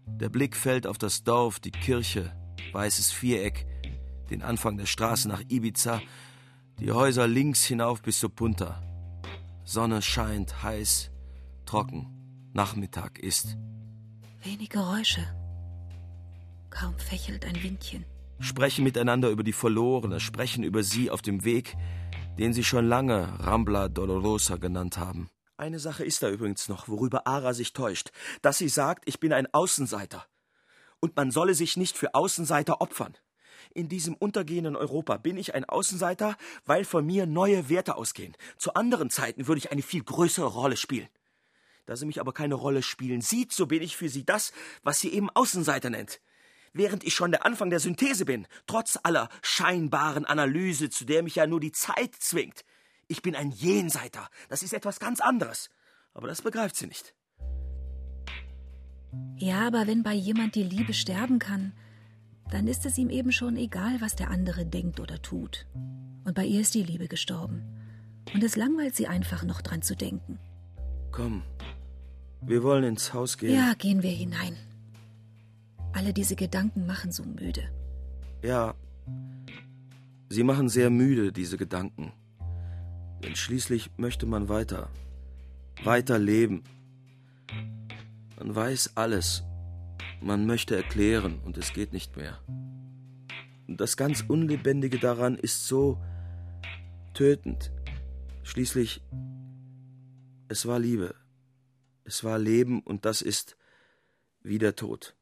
[0.06, 2.32] Der Blick fällt auf das Dorf, die Kirche,
[2.72, 3.66] weißes Viereck,
[4.30, 6.02] den Anfang der Straße nach Ibiza,
[6.80, 8.82] die Häuser links hinauf bis zur Punta.
[9.64, 11.10] Sonne scheint, heiß,
[11.66, 12.14] trocken.
[12.54, 13.58] Nachmittag ist.
[14.44, 15.22] Wenig Geräusche.
[16.70, 18.06] Kaum fächelt ein Windchen.
[18.40, 21.76] Sprechen miteinander über die Verlorene, sprechen über sie auf dem Weg,
[22.38, 25.30] den sie schon lange Rambla Dolorosa genannt haben.
[25.58, 28.12] Eine Sache ist da übrigens noch, worüber Ara sich täuscht,
[28.44, 30.26] dass sie sagt, ich bin ein Außenseiter.
[31.00, 33.18] Und man solle sich nicht für Außenseiter opfern.
[33.74, 38.36] In diesem untergehenden Europa bin ich ein Außenseiter, weil von mir neue Werte ausgehen.
[38.58, 41.10] Zu anderen Zeiten würde ich eine viel größere Rolle spielen.
[41.88, 44.52] Da sie mich aber keine Rolle spielen sieht, so bin ich für sie das,
[44.84, 46.22] was sie eben Außenseiter nennt.
[46.78, 51.34] Während ich schon der Anfang der Synthese bin, trotz aller scheinbaren Analyse, zu der mich
[51.34, 52.64] ja nur die Zeit zwingt.
[53.08, 54.30] Ich bin ein Jenseiter.
[54.48, 55.72] Das ist etwas ganz anderes.
[56.14, 57.16] Aber das begreift sie nicht.
[59.38, 61.74] Ja, aber wenn bei jemand die Liebe sterben kann,
[62.52, 65.66] dann ist es ihm eben schon egal, was der andere denkt oder tut.
[66.26, 67.64] Und bei ihr ist die Liebe gestorben.
[68.36, 70.38] Und es langweilt sie einfach noch dran zu denken.
[71.12, 71.42] Komm,
[72.42, 73.56] wir wollen ins Haus gehen.
[73.56, 74.58] Ja, gehen wir hinein.
[75.94, 77.70] Alle diese Gedanken machen so müde.
[78.44, 78.76] Ja,
[80.30, 82.14] sie machen sehr müde, diese Gedanken.
[83.24, 84.90] Denn schließlich möchte man weiter,
[85.84, 86.64] weiter leben.
[88.38, 89.44] Man weiß alles.
[90.22, 92.40] Man möchte erklären und es geht nicht mehr.
[93.68, 96.02] Und das ganz Unlebendige daran ist so
[97.14, 97.72] tötend.
[98.44, 99.02] Schließlich,
[100.48, 101.16] es war Liebe.
[102.04, 103.58] Es war Leben und das ist
[104.42, 105.17] wie der Tod.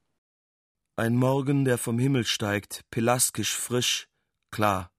[0.97, 4.07] Ein Morgen, der vom Himmel steigt, pelaskisch frisch,
[4.49, 4.93] klar.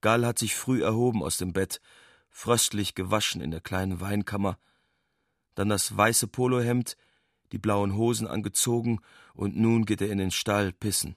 [0.00, 1.82] Gall hat sich früh erhoben aus dem Bett,
[2.30, 4.58] fröstlich gewaschen in der kleinen Weinkammer,
[5.54, 6.96] dann das weiße Polohemd,
[7.52, 9.00] die blauen Hosen angezogen,
[9.34, 11.14] und nun geht er in den Stall pissen.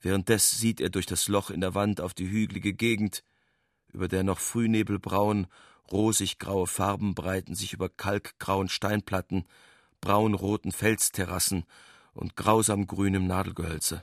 [0.00, 3.22] Währenddes sieht er durch das Loch in der Wand auf die hügelige Gegend,
[3.92, 5.46] über der noch frühnebelbraun,
[5.92, 9.46] rosig graue Farben breiten sich über kalkgrauen Steinplatten,
[10.00, 11.64] braunroten Felsterrassen
[12.18, 14.02] und grausam grünem Nadelgehölze.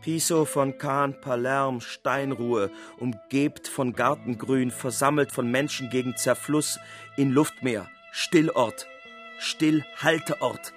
[0.00, 6.78] Piso von Kahn, Palerm, Steinruhe, umgebt von Gartengrün, versammelt von Menschen gegen Zerfluss,
[7.16, 8.86] in Luftmeer, Stillort,
[9.38, 10.74] Stillhalteort,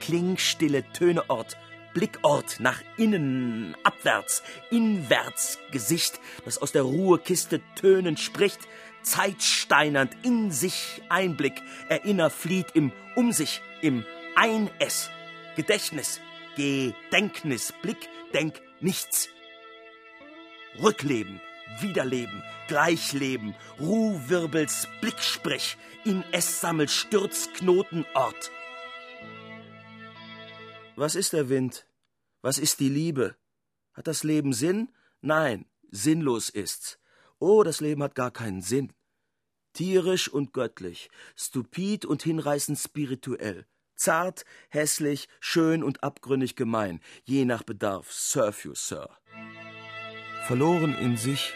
[0.00, 1.58] Klingstille Töneort,
[1.92, 8.60] Blickort nach innen, abwärts, inwärts, Gesicht, das aus der Ruhekiste tönend spricht,
[9.04, 15.10] zeitsteinernd in sich Einblick, Erinner flieht im Um sich, im Ein-Es,
[15.56, 16.20] Gedächtnis,
[16.56, 19.28] Gedenknis, Blick, Denk nichts.
[20.82, 21.40] Rückleben,
[21.80, 28.50] Wiederleben, Gleichleben, Ruhwirbels Blicksprech, in es sammelt Sturzknoten Ort.
[30.96, 31.86] Was ist der Wind?
[32.42, 33.36] Was ist die Liebe?
[33.92, 34.92] Hat das Leben Sinn?
[35.20, 36.98] Nein, sinnlos ist's.
[37.38, 38.92] Oh, das Leben hat gar keinen Sinn.
[39.72, 43.66] Tierisch und göttlich, stupid und hinreißend spirituell,
[43.96, 48.12] zart, hässlich, schön und abgründig gemein, je nach Bedarf.
[48.12, 49.10] Surf you, Sir.
[50.46, 51.54] Verloren in sich,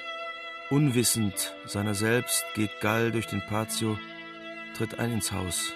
[0.70, 3.97] unwissend seiner selbst, geht Gall durch den Patio,
[4.74, 5.72] tritt ein ins Haus.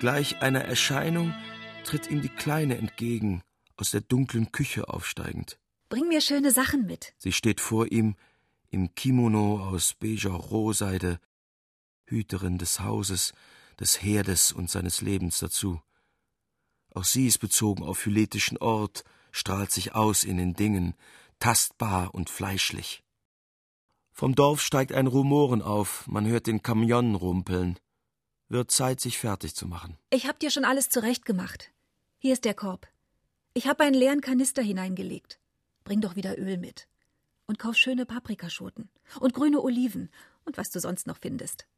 [0.00, 1.34] Gleich einer Erscheinung
[1.84, 3.42] tritt ihm die Kleine entgegen,
[3.76, 5.58] aus der dunklen Küche aufsteigend.
[5.88, 7.14] Bring mir schöne Sachen mit.
[7.18, 8.16] Sie steht vor ihm
[8.70, 11.20] im Kimono aus beiger Rohseide,
[12.06, 13.32] Hüterin des Hauses,
[13.78, 15.80] des Herdes und seines Lebens dazu.
[16.94, 20.94] Auch sie ist bezogen auf hyletischen Ort, strahlt sich aus in den Dingen,
[21.38, 23.04] tastbar und fleischlich.
[24.12, 27.78] Vom Dorf steigt ein Rumoren auf, man hört den Kamion rumpeln.
[28.48, 29.98] Wird Zeit, sich fertig zu machen.
[30.10, 31.70] Ich hab dir schon alles zurechtgemacht.
[32.18, 32.88] Hier ist der Korb.
[33.52, 35.38] Ich hab einen leeren Kanister hineingelegt.
[35.86, 36.88] Bring doch wieder Öl mit.
[37.46, 38.90] Und kauf schöne Paprikaschoten.
[39.20, 40.10] Und grüne Oliven.
[40.44, 41.68] Und was du sonst noch findest.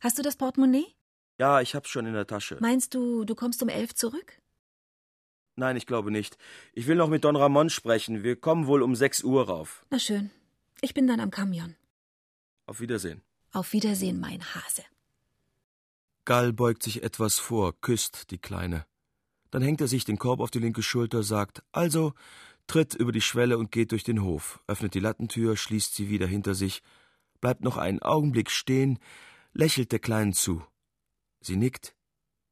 [0.00, 0.94] Hast du das Portemonnaie?
[1.38, 2.58] Ja, ich hab's schon in der Tasche.
[2.60, 4.38] Meinst du, du kommst um elf zurück?
[5.54, 6.36] Nein, ich glaube nicht.
[6.74, 8.22] Ich will noch mit Don Ramon sprechen.
[8.22, 9.86] Wir kommen wohl um sechs Uhr rauf.
[9.88, 10.30] Na schön.
[10.82, 11.74] Ich bin dann am Kamion.
[12.66, 13.22] Auf Wiedersehen.
[13.50, 14.82] Auf Wiedersehen, mein Hase.
[16.26, 18.84] Gall beugt sich etwas vor, küsst die Kleine.
[19.50, 22.12] Dann hängt er sich den Korb auf die linke Schulter, sagt Also,
[22.66, 26.26] tritt über die Schwelle und geht durch den Hof, öffnet die Lattentür, schließt sie wieder
[26.26, 26.82] hinter sich,
[27.40, 28.98] bleibt noch einen Augenblick stehen,
[29.52, 30.64] lächelt der Kleinen zu.
[31.40, 31.94] Sie nickt.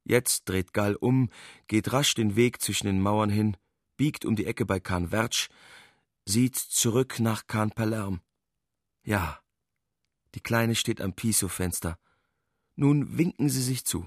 [0.03, 1.29] Jetzt dreht Gall um,
[1.67, 3.57] geht rasch den Weg zwischen den Mauern hin,
[3.97, 5.49] biegt um die Ecke bei Kahn Wertsch,
[6.25, 8.21] sieht zurück nach Kahn Palerm.
[9.03, 9.39] Ja,
[10.35, 11.97] die Kleine steht am Piso-Fenster.
[12.75, 14.05] Nun winken sie sich zu.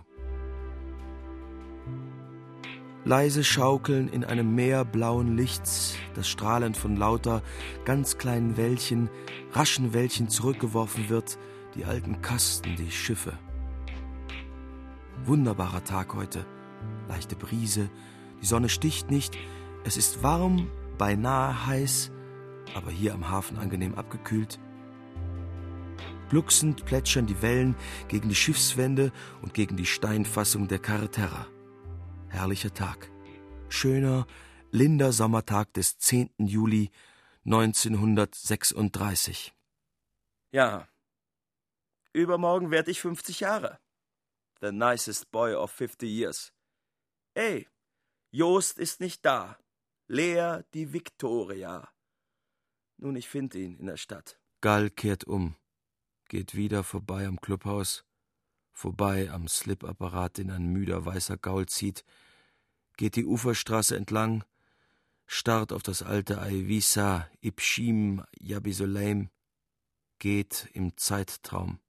[3.09, 7.43] Leise schaukeln in einem Meer blauen Lichts, das strahlend von lauter
[7.87, 9.09] ganz kleinen Wellchen,
[9.53, 11.39] raschen Wellchen zurückgeworfen wird,
[11.75, 13.33] die alten Kasten, die Schiffe.
[15.25, 16.45] Wunderbarer Tag heute.
[17.09, 17.89] Leichte Brise,
[18.43, 19.39] die Sonne sticht nicht,
[19.85, 22.11] es ist warm, beinahe heiß,
[22.75, 24.59] aber hier am Hafen angenehm abgekühlt.
[26.29, 27.75] Glucksend plätschern die Wellen
[28.09, 31.47] gegen die Schiffswände und gegen die Steinfassung der Carretera.
[32.31, 33.11] Herrlicher Tag.
[33.69, 34.27] Schöner,
[34.71, 36.31] linder Sommertag des 10.
[36.39, 36.91] Juli
[37.45, 39.55] 1936.
[40.53, 40.89] Ja,
[42.13, 43.79] übermorgen werde ich 50 Jahre.
[44.61, 46.53] The nicest boy of 50 years.
[47.35, 47.69] Ey,
[48.31, 49.59] Jost ist nicht da.
[50.09, 51.89] Lea die Victoria.
[52.97, 54.39] Nun, ich finde ihn in der Stadt.
[54.61, 55.55] Gall kehrt um.
[56.29, 58.05] geht wieder vorbei am Clubhaus,
[58.79, 62.05] vorbei am Slipapparat, den ein müder weißer Gaul zieht,
[62.97, 64.45] geht die Uferstraße entlang,
[65.27, 69.31] starrt auf das alte Aivisa, Ipshim, Yabisoleim,
[70.21, 71.81] geht im Zeittraum.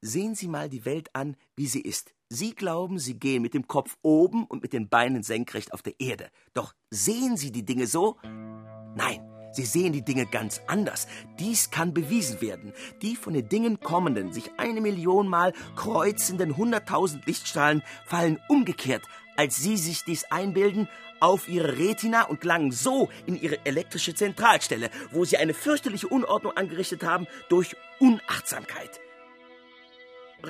[0.00, 2.14] Sehen Sie mal die Welt an, wie sie ist.
[2.28, 5.98] Sie glauben, Sie gehen mit dem Kopf oben und mit den Beinen senkrecht auf der
[5.98, 6.30] Erde.
[6.52, 8.18] Doch sehen Sie die Dinge so?
[8.22, 11.06] Nein, Sie sehen die Dinge ganz anders.
[11.38, 12.72] Dies kann bewiesen werden.
[13.02, 19.04] Die von den Dingen kommenden, sich eine Million Mal kreuzenden hunderttausend Lichtstrahlen fallen umgekehrt,
[19.36, 20.88] als Sie sich dies einbilden,
[21.20, 26.56] auf Ihre Retina und gelangen so in Ihre elektrische Zentralstelle, wo Sie eine fürchterliche Unordnung
[26.56, 29.03] angerichtet haben durch Unachtsamkeit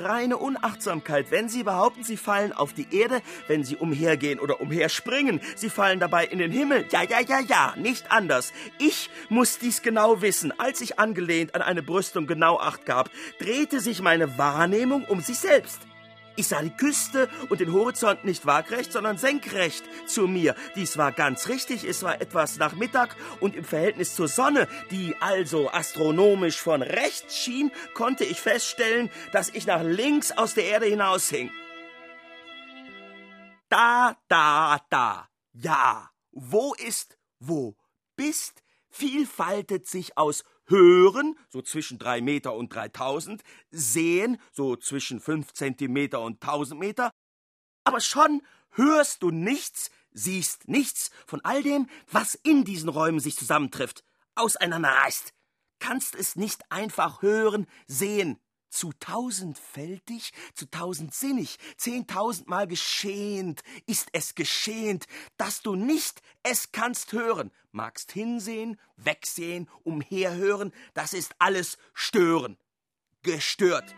[0.03, 1.31] reine Unachtsamkeit.
[1.31, 6.01] Wenn Sie behaupten, Sie fallen auf die Erde, wenn Sie umhergehen oder umherspringen, Sie fallen
[6.01, 6.87] dabei in den Himmel.
[6.91, 8.53] Ja, ja, ja, ja, nicht anders.
[8.79, 10.53] Ich muss dies genau wissen.
[10.59, 15.39] Als ich angelehnt an eine Brüstung genau acht gab, drehte sich meine Wahrnehmung um sich
[15.39, 15.81] selbst.
[16.37, 20.57] Ich sah die Küste und den Horizont nicht waagrecht, sondern senkrecht zu mir.
[20.75, 25.15] Dies war ganz richtig, es war etwas nach Mittag und im Verhältnis zur Sonne, die
[25.21, 30.87] also astronomisch von rechts schien, konnte ich feststellen, dass ich nach links aus der Erde
[30.87, 31.51] hinaushing.
[33.69, 35.29] Da, da, da.
[35.53, 36.11] Ja.
[36.33, 37.77] Wo ist, wo
[38.17, 45.53] bist, vielfaltet sich aus Hören, so zwischen drei Meter und dreitausend, Sehen, so zwischen fünf
[45.53, 47.11] Zentimeter und tausend Meter,
[47.85, 53.37] aber schon hörst du nichts, siehst nichts von all dem, was in diesen Räumen sich
[53.37, 54.05] zusammentrifft,
[54.35, 55.33] auseinanderreißt.
[55.81, 58.41] Kannst es nicht einfach hören, sehen,
[58.75, 65.07] zu tausendfältig, zu tausendsinnig, zehntausendmal geschehend ist es geschehend,
[65.37, 72.59] dass du nicht es kannst hören, magst hinsehen, wegsehen, umherhören, das ist alles stören,
[73.23, 73.95] gestört.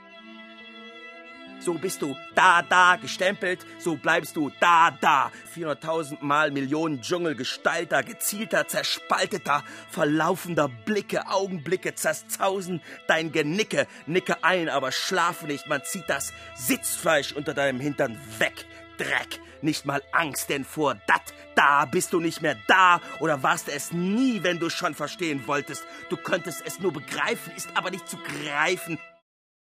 [1.58, 5.32] So bist du da, da gestempelt, so bleibst du da, da.
[5.54, 13.86] 400.000 Mal Millionen Dschungelgestalter, gezielter, zerspalteter, verlaufender Blicke, Augenblicke zerzausen dein Genicke.
[14.06, 18.66] Nicke ein, aber schlafe nicht, man zieht das Sitzfleisch unter deinem Hintern weg.
[18.98, 23.68] Dreck, nicht mal Angst, denn vor dat, da bist du nicht mehr da oder warst
[23.68, 25.84] es nie, wenn du schon verstehen wolltest.
[26.08, 28.98] Du könntest es nur begreifen, ist aber nicht zu greifen.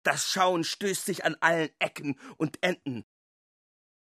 [0.02, 3.04] Das Schauen stößt sich an allen Ecken und Enden.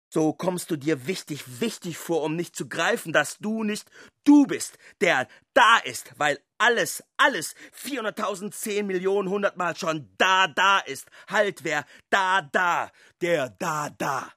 [0.08, 3.90] So kommst du dir wichtig, wichtig vor, um nicht zu greifen, dass du nicht
[4.24, 10.78] du bist, der da ist, weil alles, alles 400.000, 10 Millionen, hundertmal schon da, da
[10.78, 11.08] ist.
[11.28, 12.90] Halt, wer da, da,
[13.20, 14.32] der da, da.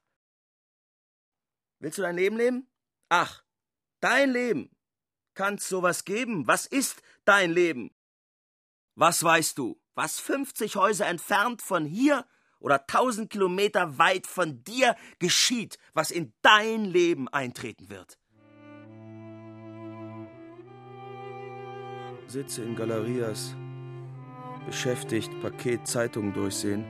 [1.79, 2.67] Willst du dein Leben leben?
[3.09, 3.43] Ach,
[4.01, 4.75] dein Leben.
[5.33, 6.47] Kann's sowas geben?
[6.47, 7.95] Was ist dein Leben?
[8.95, 9.79] Was weißt du?
[9.99, 12.25] Was 50 Häuser entfernt von hier
[12.61, 18.17] oder 1000 Kilometer weit von dir geschieht, was in dein Leben eintreten wird.
[22.27, 23.57] Sitze in Galerias,
[24.65, 26.85] beschäftigt, Paket Zeitungen durchsehen,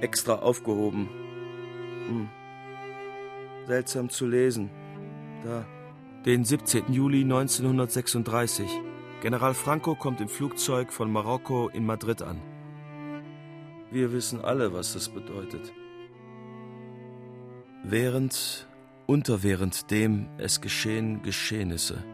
[0.00, 1.10] extra aufgehoben.
[2.08, 2.30] Hm.
[3.66, 4.70] Seltsam zu lesen.
[5.44, 5.66] Da.
[6.24, 6.94] Den 17.
[6.94, 8.85] Juli 1936.
[9.22, 12.42] General Franco kommt im Flugzeug von Marokko in Madrid an.
[13.90, 15.72] Wir wissen alle, was das bedeutet.
[17.82, 18.66] Während,
[19.06, 22.04] unter während dem es geschehen Geschehnisse.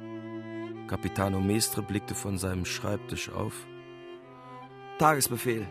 [0.87, 3.55] Capitano Mestre blickte von seinem Schreibtisch auf.
[4.99, 5.67] Tagesbefehl.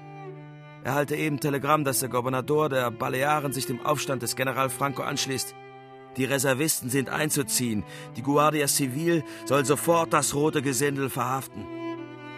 [0.84, 5.56] Erhalte eben Telegramm, dass der Gouverneur der Balearen sich dem Aufstand des General Franco anschließt.
[6.18, 7.84] Die Reservisten sind einzuziehen.
[8.18, 11.66] Die Guardia Civil soll sofort das rote Gesindel verhaften.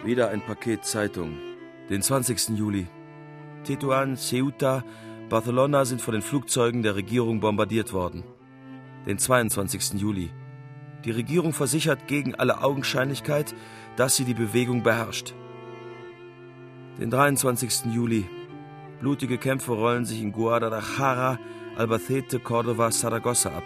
[0.04, 1.38] Wieder ein Paket Zeitung.
[1.90, 2.50] Den 20.
[2.50, 2.86] Juli.
[3.64, 4.84] Tetuan, Ceuta,
[5.28, 8.22] Barcelona sind von den Flugzeugen der Regierung bombardiert worden.
[9.06, 9.94] Den 22.
[9.94, 10.30] Juli.
[11.04, 13.54] Die Regierung versichert gegen alle Augenscheinlichkeit,
[13.96, 15.34] dass sie die Bewegung beherrscht.
[17.00, 17.92] Den 23.
[17.92, 18.26] Juli.
[19.00, 21.38] Blutige Kämpfe rollen sich in Guadalajara,
[21.76, 23.64] Albacete, Cordova, Saragossa ab.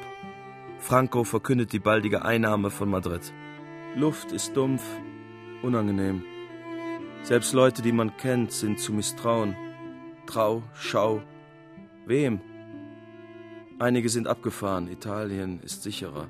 [0.79, 3.35] Franco verkündet die baldige Einnahme von Madrid.
[3.97, 4.83] Luft ist dumpf,
[5.63, 6.25] unangenehm.
[7.23, 9.55] Selbst Leute, die man kennt, sind zu misstrauen.
[10.27, 11.23] Trau, Schau.
[12.07, 12.41] Wem?
[13.79, 16.29] Einige sind abgefahren, Italien ist sicherer.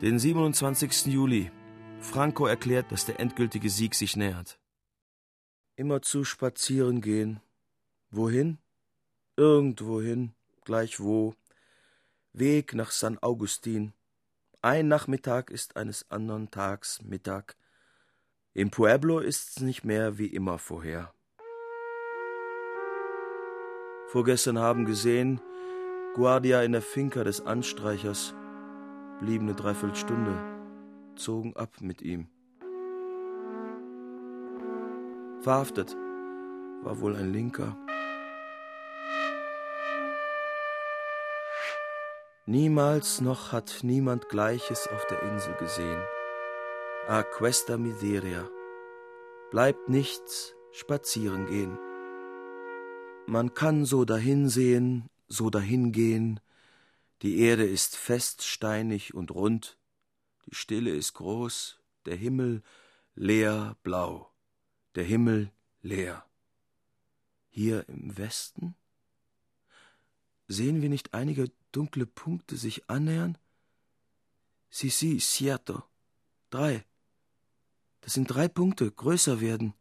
[0.00, 1.06] Den 27.
[1.06, 1.50] Juli.
[1.98, 4.60] Franco erklärt, dass der endgültige Sieg sich nähert.
[5.74, 7.40] Immer zu spazieren gehen.
[8.10, 8.58] Wohin?
[9.36, 10.34] Irgendwohin,
[10.64, 11.34] gleich wo.
[12.34, 13.94] Weg nach San Augustin.
[14.60, 17.56] Ein Nachmittag ist eines andern Tags Mittag.
[18.52, 21.14] Im Pueblo ist's nicht mehr wie immer vorher.
[24.08, 25.40] Vorgestern haben gesehen,
[26.14, 28.34] Guardia in der Finca des Anstreichers,
[29.20, 30.38] blieben eine Dreiviertelstunde,
[31.16, 32.28] zogen ab mit ihm.
[35.40, 35.96] Verhaftet
[36.82, 37.81] war wohl ein Linker.
[42.46, 46.02] Niemals noch hat niemand Gleiches auf der Insel gesehen.
[47.06, 48.48] A questa miseria.
[49.52, 51.78] Bleibt nichts, spazieren gehen.
[53.26, 56.40] Man kann so dahinsehen, so dahingehen.
[57.22, 59.78] Die Erde ist fest, steinig und rund.
[60.46, 62.64] Die Stille ist groß, der Himmel
[63.14, 64.32] leer blau.
[64.96, 66.24] Der Himmel leer.
[67.50, 68.74] Hier im Westen?
[70.48, 73.38] Sehen wir nicht einige dunkle Punkte sich annähern?
[74.70, 75.82] Si, si, cierto.
[76.50, 76.84] Drei.
[78.02, 79.74] Das sind drei Punkte, größer werden.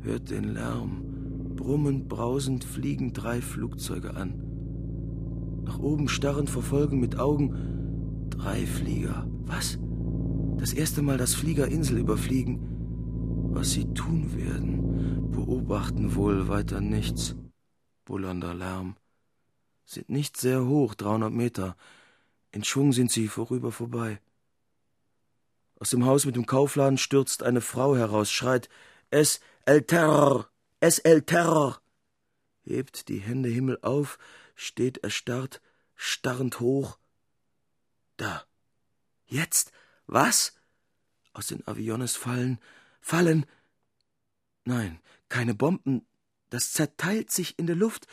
[0.00, 1.54] Hört den Lärm.
[1.56, 5.62] Brummend, brausend fliegen drei Flugzeuge an.
[5.64, 9.26] Nach oben starren verfolgen mit Augen drei Flieger.
[9.46, 9.78] Was?
[10.58, 12.60] Das erste Mal das Flieger Insel überfliegen.
[13.52, 17.36] Was sie tun werden, beobachten wohl weiter nichts
[18.06, 18.96] bullernder Lärm.
[19.84, 21.76] Sind nicht sehr hoch, 300 Meter.
[22.50, 24.20] In Schwung sind sie vorüber vorbei.
[25.78, 28.70] Aus dem Haus mit dem Kaufladen stürzt eine Frau heraus, schreit
[29.10, 30.48] Es el Terror!
[30.80, 31.82] Es el Terror!
[32.62, 34.18] hebt die Hände Himmel auf,
[34.54, 35.60] steht erstarrt,
[35.94, 36.98] starrend hoch.
[38.16, 38.44] Da.
[39.26, 39.72] Jetzt?
[40.06, 40.54] Was?
[41.32, 42.58] Aus den Aviones fallen,
[43.00, 43.46] fallen.
[44.64, 46.06] Nein, keine Bomben,
[46.50, 48.06] das zerteilt sich in der Luft,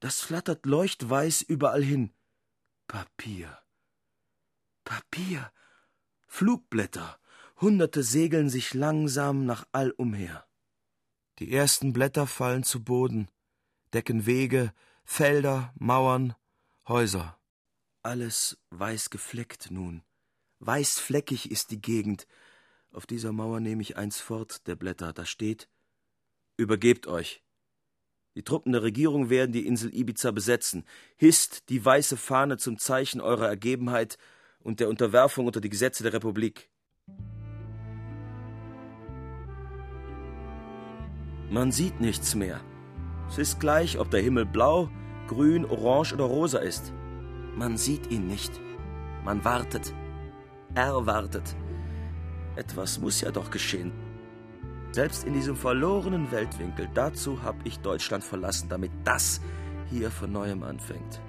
[0.00, 2.12] das flattert leuchtweiß überall hin.
[2.86, 3.58] Papier.
[4.84, 5.52] Papier.
[6.26, 7.18] Flugblätter.
[7.60, 10.46] Hunderte segeln sich langsam nach all umher.
[11.38, 13.30] Die ersten Blätter fallen zu Boden,
[13.92, 14.72] decken Wege,
[15.04, 16.34] Felder, Mauern,
[16.86, 17.38] Häuser.
[18.02, 20.02] Alles weiß gefleckt nun.
[20.60, 22.26] Weißfleckig ist die Gegend.
[22.92, 25.12] Auf dieser Mauer nehme ich eins fort der Blätter.
[25.12, 25.68] Da steht
[26.56, 27.42] Übergebt euch.
[28.36, 30.84] Die Truppen der Regierung werden die Insel Ibiza besetzen.
[31.16, 34.18] Hisst die weiße Fahne zum Zeichen eurer Ergebenheit
[34.60, 36.68] und der Unterwerfung unter die Gesetze der Republik.
[41.48, 42.60] Man sieht nichts mehr.
[43.30, 44.90] Es ist gleich, ob der Himmel blau,
[45.28, 46.92] grün, orange oder rosa ist.
[47.54, 48.52] Man sieht ihn nicht.
[49.24, 49.94] Man wartet.
[50.74, 51.56] Erwartet.
[52.54, 53.92] Etwas muss ja doch geschehen.
[54.96, 59.42] Selbst in diesem verlorenen Weltwinkel, dazu habe ich Deutschland verlassen, damit das
[59.90, 61.20] hier von neuem anfängt.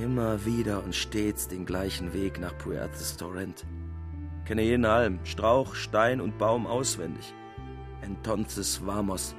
[0.00, 3.64] Immer wieder und stets den gleichen Weg nach Puerto Torrent.
[4.44, 7.32] Kenne jeden Alm, Strauch, Stein und Baum auswendig.
[8.00, 9.36] Entonces vamos.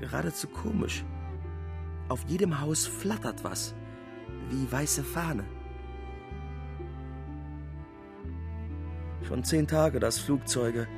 [0.00, 1.04] Geradezu komisch.
[2.08, 3.74] Auf jedem Haus flattert was,
[4.48, 5.44] wie weiße Fahne.
[9.28, 10.88] Schon zehn Tage, dass Flugzeuge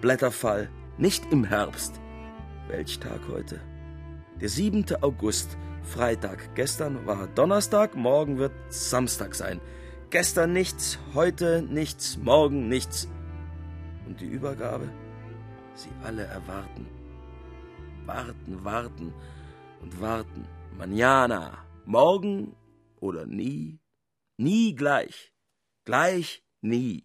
[0.00, 2.00] Blätterfall, nicht im Herbst.
[2.68, 3.60] Welch Tag heute?
[4.40, 4.84] Der 7.
[5.00, 6.54] August, Freitag.
[6.54, 9.60] Gestern war Donnerstag, morgen wird Samstag sein.
[10.10, 13.08] Gestern nichts, heute nichts, morgen nichts.
[14.06, 14.88] Und die Übergabe?
[15.74, 16.86] Sie alle erwarten.
[18.06, 19.12] Warten, warten
[19.82, 20.46] und warten.
[20.78, 22.54] Manana, morgen
[23.00, 23.80] oder nie?
[24.36, 25.32] Nie gleich.
[25.84, 27.04] Gleich nie.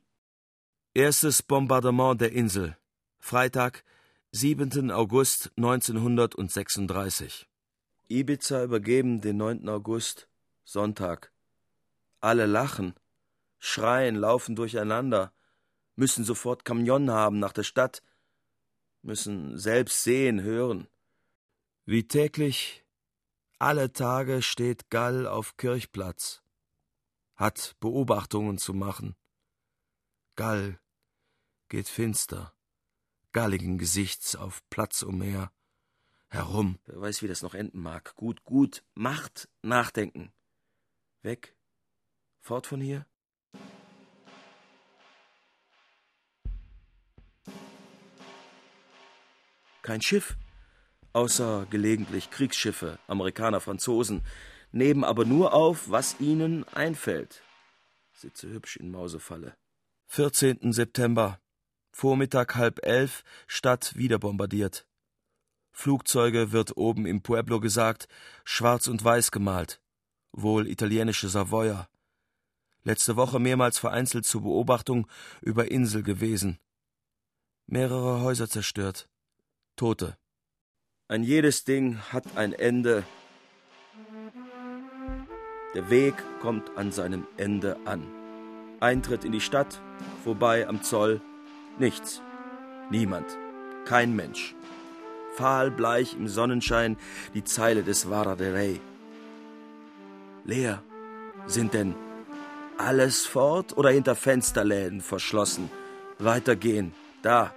[0.94, 2.78] Erstes Bombardement der Insel.
[3.26, 3.86] Freitag,
[4.34, 4.92] 7.
[4.92, 7.48] August 1936.
[8.10, 9.70] Ibiza übergeben den 9.
[9.70, 10.28] August,
[10.66, 11.32] Sonntag.
[12.20, 12.96] Alle lachen,
[13.60, 15.32] schreien, laufen durcheinander,
[15.96, 18.04] müssen sofort Kamion haben nach der Stadt,
[19.04, 20.90] müssen selbst sehen, hören.
[21.86, 22.84] Wie täglich,
[23.58, 26.44] alle Tage steht Gall auf Kirchplatz,
[27.38, 29.16] hat Beobachtungen zu machen.
[30.36, 30.78] Gall
[31.70, 32.54] geht finster
[33.34, 35.52] galligen Gesichts auf Platz umher.
[36.30, 36.80] Herum.
[36.86, 38.16] Wer weiß, wie das noch enden mag.
[38.16, 38.84] Gut, gut.
[38.94, 40.32] Macht nachdenken.
[41.22, 41.56] Weg.
[42.40, 43.06] Fort von hier.
[49.82, 50.38] Kein Schiff.
[51.12, 54.24] Außer gelegentlich Kriegsschiffe, Amerikaner, Franzosen,
[54.72, 57.44] nehmen aber nur auf, was ihnen einfällt.
[58.14, 59.56] Sitze hübsch in Mausefalle.
[60.08, 60.74] 14.
[60.74, 61.40] September
[61.94, 64.88] Vormittag halb elf, Stadt wieder bombardiert.
[65.72, 68.08] Flugzeuge wird oben im Pueblo gesagt,
[68.44, 69.80] schwarz und weiß gemalt,
[70.32, 71.88] wohl italienische Savoyer.
[72.84, 75.08] Letzte Woche mehrmals vereinzelt zur Beobachtung
[75.42, 76.60] über Insel gewesen.
[77.68, 79.08] Mehrere Häuser zerstört.
[79.76, 80.18] Tote.
[81.08, 83.04] Ein jedes Ding hat ein Ende.
[85.76, 88.04] Der Weg kommt an seinem Ende an.
[88.80, 89.80] Eintritt in die Stadt,
[90.24, 91.22] vorbei am Zoll,
[91.80, 92.22] nichts.
[92.90, 93.26] Niemand.
[93.86, 94.56] Kein Mensch.
[95.36, 96.98] Fahlbleich im Sonnenschein
[97.34, 98.82] die Zeile des Vara de Rey.
[100.46, 100.84] Leer.
[101.46, 101.96] Sind denn
[102.78, 105.70] alles fort oder hinter Fensterläden verschlossen?
[106.20, 106.94] Weitergehen.
[107.22, 107.54] Da.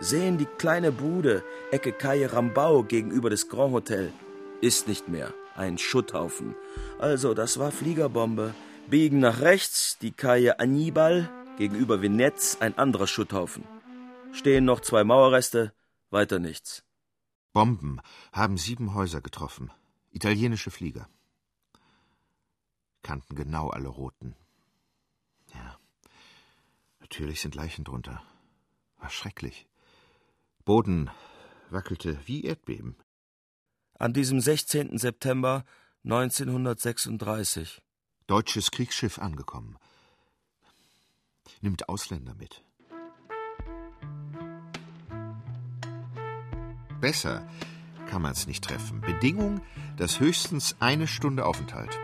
[0.00, 4.12] Sehen die kleine Bude, Ecke Calle Rambau gegenüber des Grand Hotel.
[4.60, 5.32] Ist nicht mehr.
[5.56, 6.54] Ein Schutthaufen.
[6.98, 8.54] Also, das war Fliegerbombe.
[8.88, 13.64] Biegen nach rechts, die Calle Annibal, gegenüber Venetz ein anderer Schutthaufen.
[14.32, 15.74] Stehen noch zwei Mauerreste,
[16.10, 16.84] weiter nichts.
[17.52, 18.00] Bomben
[18.32, 19.70] haben sieben Häuser getroffen.
[20.10, 21.08] Italienische Flieger.
[23.02, 24.36] Kannten genau alle Roten.
[25.52, 25.78] Ja.
[27.00, 28.22] Natürlich sind Leichen drunter.
[28.98, 29.66] War schrecklich.
[30.64, 31.10] Boden
[31.70, 32.96] wackelte wie Erdbeben.
[33.98, 34.96] An diesem 16.
[34.98, 35.64] September
[36.04, 37.82] 1936.
[38.28, 39.78] Deutsches Kriegsschiff angekommen.
[41.60, 42.62] Nimmt Ausländer mit.
[47.00, 47.46] Besser
[48.08, 49.00] kann man es nicht treffen.
[49.00, 49.60] Bedingung,
[49.96, 51.98] dass höchstens eine Stunde Aufenthalt.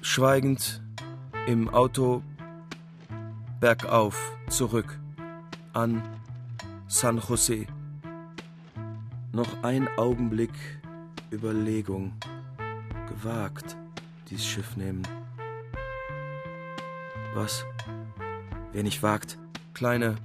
[0.00, 0.82] Schweigend
[1.46, 2.22] im Auto
[3.60, 4.98] bergauf zurück
[5.72, 6.02] an
[6.88, 7.66] San Jose.
[9.32, 10.52] Noch ein Augenblick
[11.32, 12.12] Überlegung.
[13.08, 13.76] Gewagt,
[14.28, 15.06] dies Schiff nehmen.
[17.34, 17.64] Was?
[18.72, 19.38] Wer nicht wagt,
[19.74, 20.16] Kleine,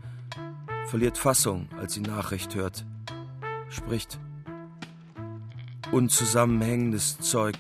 [0.88, 2.86] verliert Fassung, als sie Nachricht hört
[3.69, 4.19] spricht.
[5.91, 7.56] Unzusammenhängendes Zeug.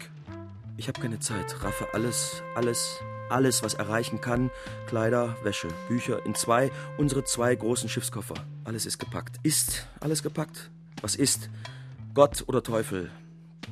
[0.75, 1.63] Ich habe keine Zeit.
[1.63, 2.99] Raffe alles, alles,
[3.29, 4.51] alles, was erreichen kann.
[4.87, 8.35] Kleider, Wäsche, Bücher in zwei, unsere zwei großen Schiffskoffer.
[8.63, 9.37] Alles ist gepackt.
[9.43, 10.69] Ist alles gepackt?
[11.01, 11.49] Was ist?
[12.13, 13.09] Gott oder Teufel?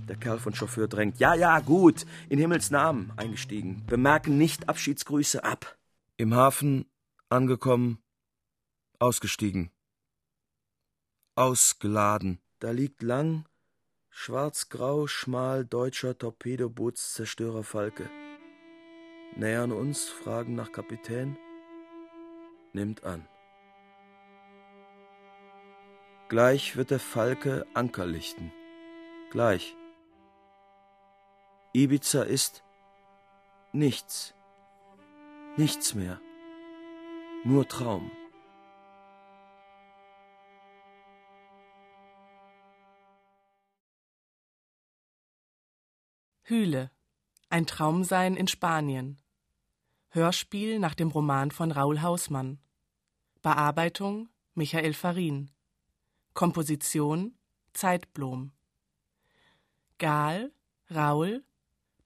[0.08, 1.20] Der Kerl von Chauffeur drängt.
[1.20, 2.06] Ja, ja, gut.
[2.30, 3.84] In Himmels Namen eingestiegen.
[3.88, 5.76] Bemerken nicht Abschiedsgrüße ab.
[6.18, 6.86] Im Hafen
[7.36, 8.02] angekommen.
[9.00, 9.72] Ausgestiegen
[11.36, 12.40] ausgeladen.
[12.60, 13.46] Da liegt lang,
[14.10, 18.10] schwarz-grau, schmal deutscher Torpedobootszerstörer Falke.
[19.36, 21.38] Nähern uns, fragen nach Kapitän.
[22.72, 23.28] Nimmt an.
[26.30, 28.52] Gleich wird der Falke Anker lichten.
[29.30, 29.76] Gleich.
[31.74, 32.64] Ibiza ist
[33.74, 34.34] nichts.
[35.58, 36.20] Nichts mehr.
[37.48, 38.10] Nur Traum.
[46.42, 46.90] Hühle.
[47.50, 49.22] Ein Traumsein in Spanien.
[50.10, 52.60] Hörspiel nach dem Roman von Raul Hausmann.
[53.44, 55.52] Bearbeitung Michael Farin.
[56.34, 57.38] Komposition
[57.74, 58.54] Zeitblom.
[60.00, 60.52] Gal
[60.90, 61.44] Raul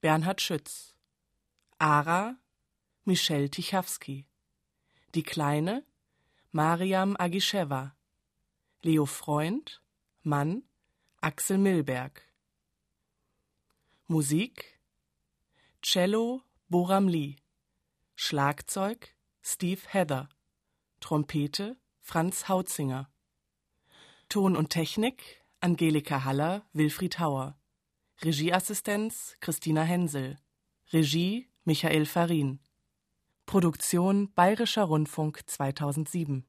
[0.02, 0.96] Bernhard Schütz.
[1.78, 2.36] Ara
[3.06, 4.29] Michelle Tichawski.
[5.16, 5.84] Die Kleine
[6.52, 7.96] Mariam Agischewa.
[8.84, 9.82] Leo Freund
[10.22, 10.62] Mann
[11.20, 12.22] Axel Milberg.
[14.06, 14.80] Musik
[15.82, 17.38] Cello Boram Lee.
[18.16, 20.30] Schlagzeug Steve Heather.
[21.00, 23.10] Trompete Franz Hautzinger.
[24.30, 27.58] Ton und Technik Angelika Haller Wilfried Hauer.
[28.22, 30.38] Regieassistenz Christina Hensel.
[30.94, 32.60] Regie Michael Farin
[33.50, 36.46] Produktion Bayerischer Rundfunk 2007